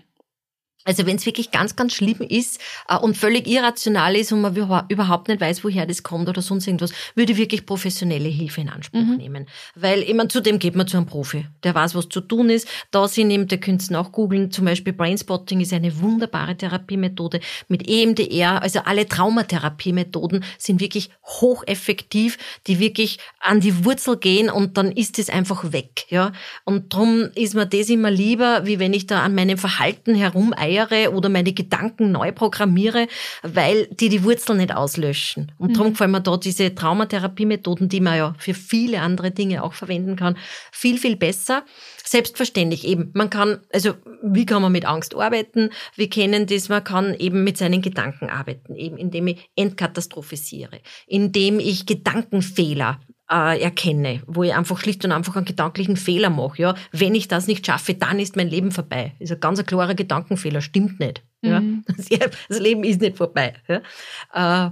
[0.86, 2.60] Also wenn es wirklich ganz, ganz schlimm ist
[2.90, 4.56] äh, und völlig irrational ist und man
[4.90, 8.70] überhaupt nicht weiß, woher das kommt oder sonst irgendwas, würde ich wirklich professionelle Hilfe in
[8.70, 9.18] Anspruch mhm.
[9.18, 9.48] nehmen.
[9.76, 12.68] Weil immer zudem geht man zu einem Profi, der weiß, was zu tun ist.
[12.92, 14.52] Da sie nimmt, der könnt auch googeln.
[14.52, 18.62] Zum Beispiel Brainspotting ist eine wunderbare Therapiemethode mit EMDR.
[18.62, 25.20] Also alle Traumatherapiemethoden sind wirklich hocheffektiv, die wirklich an die Wurzel gehen und dann ist
[25.20, 26.06] es einfach weg.
[26.10, 26.32] Ja,
[26.66, 30.73] Und drum ist mir das immer lieber, wie wenn ich da an meinem Verhalten herumeiere
[30.74, 33.08] steuere oder meine Gedanken neu programmiere,
[33.42, 35.52] weil die die Wurzeln nicht auslöschen.
[35.58, 35.74] Und mhm.
[35.74, 40.16] darum gefallen mir da diese Traumatherapie-Methoden, die man ja für viele andere Dinge auch verwenden
[40.16, 40.38] kann,
[40.72, 41.64] viel, viel besser.
[42.04, 43.12] Selbstverständlich eben.
[43.14, 45.70] Man kann, also wie kann man mit Angst arbeiten?
[45.96, 51.60] Wir kennen das, man kann eben mit seinen Gedanken arbeiten, eben indem ich entkatastrophisiere, indem
[51.60, 53.00] ich Gedankenfehler
[53.34, 56.62] äh, erkenne, wo ich einfach schlicht und einfach einen gedanklichen Fehler mache.
[56.62, 59.14] Ja, wenn ich das nicht schaffe, dann ist mein Leben vorbei.
[59.20, 61.24] Das ist ein ganz klarer Gedankenfehler, stimmt nicht.
[61.42, 61.84] Mhm.
[62.10, 63.54] Ja, das Leben ist nicht vorbei.
[63.68, 64.68] Ja.
[64.68, 64.72] Äh,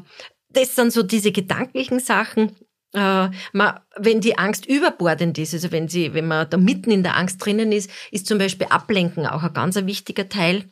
[0.49, 2.51] das sind so diese gedanklichen Sachen.
[2.93, 7.03] Äh, man, wenn die Angst überbordend ist, also wenn sie, wenn man da mitten in
[7.03, 10.65] der Angst drinnen ist, ist zum Beispiel Ablenken auch ein ganz wichtiger Teil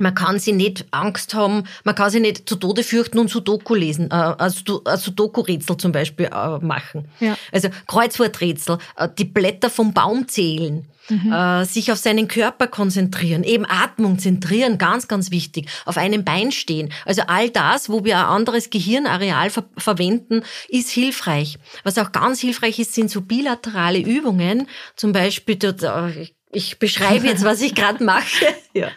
[0.00, 3.74] man kann sie nicht Angst haben, man kann sie nicht zu Tode fürchten und Sudoku
[3.74, 7.08] lesen, äh, also Sudoku-Rätsel zum Beispiel äh, machen.
[7.20, 7.36] Ja.
[7.52, 11.32] Also Kreuzworträtsel, äh, die Blätter vom Baum zählen, mhm.
[11.32, 16.52] äh, sich auf seinen Körper konzentrieren, eben Atmung zentrieren, ganz, ganz wichtig, auf einem Bein
[16.52, 16.92] stehen.
[17.04, 21.58] Also all das, wo wir ein anderes Gehirnareal ver verwenden, ist hilfreich.
[21.84, 27.44] Was auch ganz hilfreich ist, sind so bilaterale Übungen, zum Beispiel, äh, ich beschreibe jetzt,
[27.44, 28.46] was ich gerade mache.
[28.74, 28.92] Ja.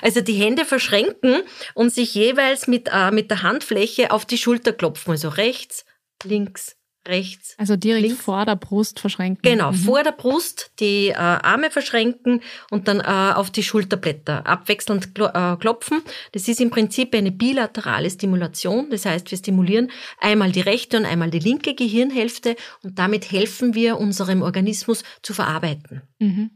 [0.00, 1.42] Also die Hände verschränken
[1.74, 5.10] und sich jeweils mit, äh, mit der Handfläche auf die Schulter klopfen.
[5.10, 5.84] Also rechts,
[6.22, 6.76] links,
[7.08, 7.54] rechts.
[7.58, 8.22] Also direkt links.
[8.22, 9.42] vor der Brust verschränken.
[9.42, 9.76] Genau, mhm.
[9.76, 15.56] vor der Brust die äh, Arme verschränken und dann äh, auf die Schulterblätter abwechselnd äh,
[15.56, 16.02] klopfen.
[16.30, 18.90] Das ist im Prinzip eine bilaterale Stimulation.
[18.90, 19.90] Das heißt, wir stimulieren
[20.20, 25.34] einmal die rechte und einmal die linke Gehirnhälfte und damit helfen wir unserem Organismus zu
[25.34, 26.02] verarbeiten.
[26.20, 26.50] Mhm.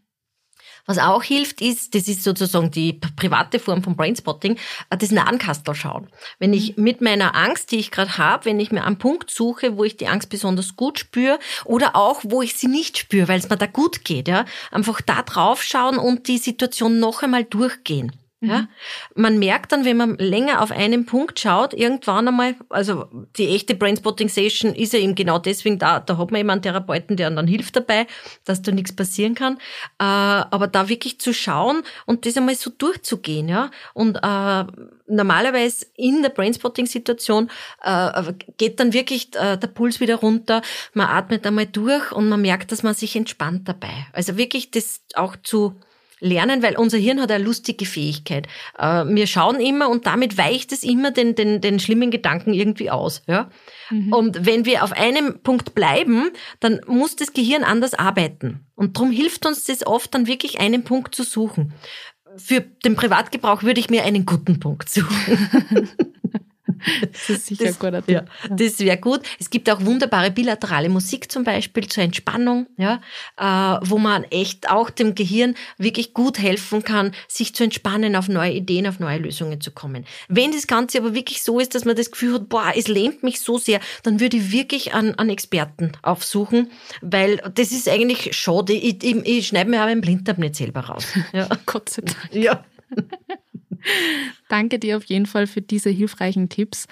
[0.88, 4.56] Was auch hilft, ist, das ist sozusagen die private Form von Brainspotting,
[4.88, 6.08] äh, das Nahenkastel schauen.
[6.38, 6.82] Wenn ich mhm.
[6.82, 9.98] mit meiner Angst, die ich gerade habe, wenn ich mir einen Punkt suche, wo ich
[9.98, 13.58] die Angst besonders gut spüre oder auch, wo ich sie nicht spüre, weil es mir
[13.58, 18.10] da gut geht, ja, einfach da drauf schauen und die Situation noch einmal durchgehen.
[18.40, 18.60] Ja?
[18.60, 18.68] Mhm.
[19.16, 23.74] Man merkt dann, wenn man länger auf einen Punkt schaut, irgendwann einmal, also die echte
[23.74, 27.30] Brainspotting Session ist ja eben genau deswegen da, da hat man eben einen Therapeuten, der
[27.30, 28.06] dann hilft dabei,
[28.44, 29.54] dass da nichts passieren kann.
[29.98, 33.70] Äh, aber da wirklich zu schauen und das einmal so durchzugehen, ja.
[33.92, 34.64] Und äh,
[35.08, 37.50] normalerweise in der Brainspotting-Situation
[37.82, 40.62] äh, geht dann wirklich äh, der Puls wieder runter,
[40.94, 44.06] man atmet einmal durch und man merkt, dass man sich entspannt dabei.
[44.12, 45.74] Also wirklich das auch zu
[46.20, 48.46] lernen, weil unser Hirn hat eine lustige Fähigkeit.
[48.78, 52.90] Äh, wir schauen immer und damit weicht es immer den, den, den schlimmen Gedanken irgendwie
[52.90, 53.22] aus.
[53.26, 53.50] Ja?
[53.90, 54.12] Mhm.
[54.12, 58.66] Und wenn wir auf einem Punkt bleiben, dann muss das Gehirn anders arbeiten.
[58.74, 61.72] Und darum hilft uns das oft dann wirklich einen Punkt zu suchen.
[62.36, 65.88] Für den Privatgebrauch würde ich mir einen guten Punkt suchen.
[67.12, 69.20] Das ist sicher das, guter Ja, das wäre gut.
[69.38, 73.00] Es gibt auch wunderbare bilaterale Musik zum Beispiel zur Entspannung, ja,
[73.36, 78.28] äh, wo man echt auch dem Gehirn wirklich gut helfen kann, sich zu entspannen, auf
[78.28, 80.04] neue Ideen, auf neue Lösungen zu kommen.
[80.28, 83.22] Wenn das Ganze aber wirklich so ist, dass man das Gefühl hat, boah, es lähmt
[83.22, 88.36] mich so sehr, dann würde ich wirklich an, an Experten aufsuchen, weil das ist eigentlich
[88.36, 88.72] schade.
[88.72, 91.06] Ich, ich, ich schneide mir aber einen Blinddarm nicht selber raus.
[91.32, 91.48] Ja.
[91.66, 92.16] Gott sei Dank.
[92.32, 92.64] Ja.
[94.48, 96.86] Danke dir auf jeden Fall für diese hilfreichen Tipps.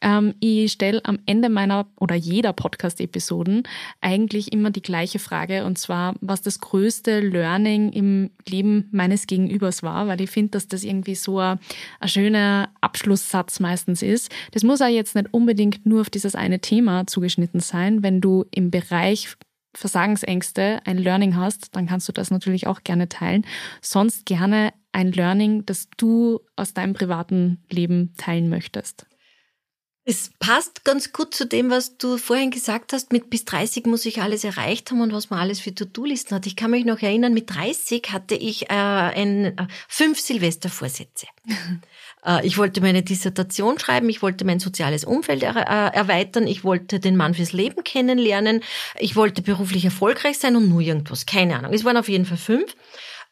[0.00, 3.62] Ähm, ich stelle am Ende meiner oder jeder Podcast-Episoden
[4.00, 9.82] eigentlich immer die gleiche Frage und zwar, was das größte Learning im Leben meines Gegenübers
[9.82, 11.58] war, weil ich finde, dass das irgendwie so ein,
[12.00, 14.32] ein schöner Abschlusssatz meistens ist.
[14.52, 18.02] Das muss auch jetzt nicht unbedingt nur auf dieses eine Thema zugeschnitten sein.
[18.02, 19.36] Wenn du im Bereich
[19.74, 23.46] Versagensängste ein Learning hast, dann kannst du das natürlich auch gerne teilen.
[23.80, 29.06] Sonst gerne ein Learning, das du aus deinem privaten Leben teilen möchtest?
[30.04, 34.04] Es passt ganz gut zu dem, was du vorhin gesagt hast, mit bis 30 muss
[34.04, 36.46] ich alles erreicht haben und was man alles für To-Do-Listen hat.
[36.46, 41.28] Ich kann mich noch erinnern, mit 30 hatte ich äh, ein, äh, fünf Silvestervorsätze.
[42.26, 46.64] äh, ich wollte meine Dissertation schreiben, ich wollte mein soziales Umfeld er, äh, erweitern, ich
[46.64, 48.64] wollte den Mann fürs Leben kennenlernen,
[48.98, 51.72] ich wollte beruflich erfolgreich sein und nur irgendwas, keine Ahnung.
[51.72, 52.74] Es waren auf jeden Fall fünf.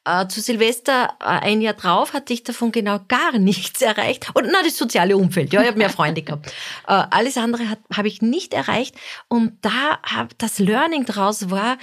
[0.05, 4.31] Äh, zu Silvester äh, ein Jahr drauf hatte ich davon genau gar nichts erreicht.
[4.35, 6.53] Und na, das soziale Umfeld, ja, ich habe mehr Freunde gehabt.
[6.87, 8.97] Äh, alles andere habe ich nicht erreicht.
[9.29, 11.79] Und da hab, das Learning daraus war,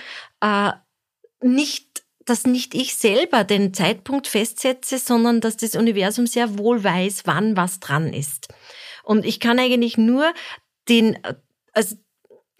[1.41, 7.21] nicht dass nicht ich selber den Zeitpunkt festsetze, sondern dass das Universum sehr wohl weiß,
[7.25, 8.49] wann was dran ist.
[9.03, 10.33] Und ich kann eigentlich nur
[10.89, 11.17] den,
[11.71, 11.95] also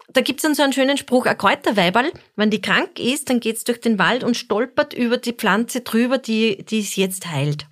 [0.08, 3.64] da gibt's dann so einen schönen Spruch, ein Kräuterweiberl, wenn die krank ist, dann geht's
[3.64, 7.66] durch den Wald und stolpert über die Pflanze drüber, die, die es jetzt heilt.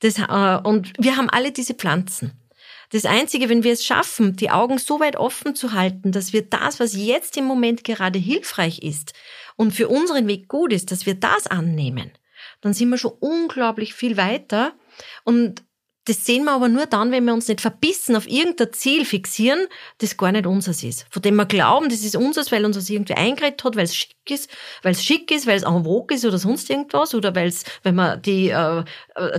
[0.00, 2.32] Das, äh, und wir haben alle diese Pflanzen.
[2.92, 6.42] Das Einzige, wenn wir es schaffen, die Augen so weit offen zu halten, dass wir
[6.42, 9.12] das, was jetzt im Moment gerade hilfreich ist
[9.56, 12.10] und für unseren Weg gut ist, dass wir das annehmen,
[12.62, 14.72] dann sind wir schon unglaublich viel weiter.
[15.24, 15.62] Und
[16.10, 19.68] das sehen wir aber nur dann, wenn wir uns nicht verbissen auf irgendein Ziel fixieren,
[19.98, 21.06] das gar nicht unseres ist.
[21.08, 23.94] Von dem wir glauben, das ist unseres, weil uns das irgendwie eingeredet hat, weil es
[23.94, 24.50] schick ist,
[24.82, 27.62] weil es schick ist, weil es en vogue ist oder sonst irgendwas oder weil es,
[27.84, 28.82] wenn man die, äh,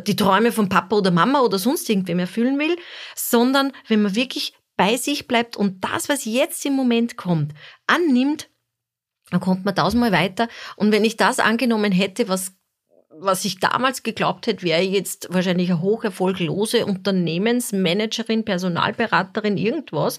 [0.07, 2.77] die Träume von Papa oder Mama oder sonst irgendwem erfüllen will,
[3.17, 7.53] sondern wenn man wirklich bei sich bleibt und das, was jetzt im Moment kommt,
[7.85, 8.49] annimmt,
[9.29, 10.47] dann kommt man tausendmal weiter.
[10.77, 12.53] Und wenn ich das angenommen hätte, was
[13.19, 20.17] was ich damals geglaubt hätte, wäre jetzt wahrscheinlich eine hocherfolglose Unternehmensmanagerin, Personalberaterin, irgendwas.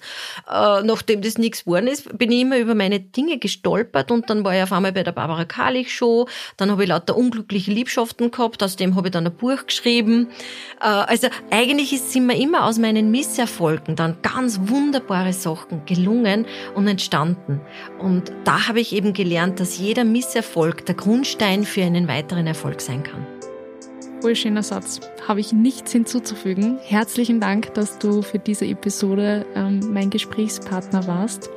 [0.51, 4.45] Äh, nachdem das nichts geworden ist, bin ich immer über meine Dinge gestolpert und dann
[4.45, 8.30] war ich auf einmal bei der Barbara Kalich Show, dann habe ich lauter unglückliche Liebschaften
[8.30, 10.28] gehabt, aus dem habe ich dann ein Buch geschrieben.
[10.80, 16.86] Äh, also eigentlich sind mir immer aus meinen Misserfolgen dann ganz wunderbare Sachen gelungen und
[16.86, 17.61] entstanden.
[17.99, 22.82] Und da habe ich eben gelernt, dass jeder Misserfolg der Grundstein für einen weiteren Erfolg
[22.85, 23.26] sein kann.
[24.23, 25.01] Voll schöner Satz.
[25.27, 26.79] Habe ich nichts hinzuzufügen.
[26.81, 31.51] Herzlichen Dank, dass du für diese Episode ähm, mein Gesprächspartner warst.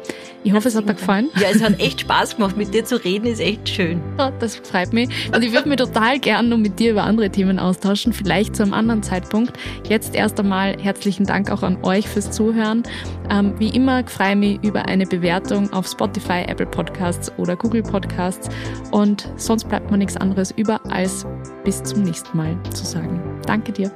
[0.43, 1.30] Ich hoffe, es hat dir gefallen.
[1.36, 2.57] Ja, es hat echt Spaß gemacht.
[2.57, 4.01] Mit dir zu reden ist echt schön.
[4.18, 5.09] Ja, das freut mich.
[5.36, 8.63] Und ich würde mich total gern noch mit dir über andere Themen austauschen, vielleicht zu
[8.63, 9.57] einem anderen Zeitpunkt.
[9.88, 12.84] Jetzt erst einmal herzlichen Dank auch an euch fürs Zuhören.
[13.30, 17.84] Ähm, wie immer freue ich mich über eine Bewertung auf Spotify, Apple Podcasts oder Google
[17.84, 18.49] Podcasts.
[18.91, 21.26] Und sonst bleibt mir nichts anderes über, als
[21.66, 23.41] bis zum nächsten Mal zu sagen.
[23.45, 23.91] Danke dir.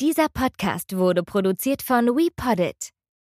[0.00, 2.90] Dieser Podcast wurde produziert von WePoddit.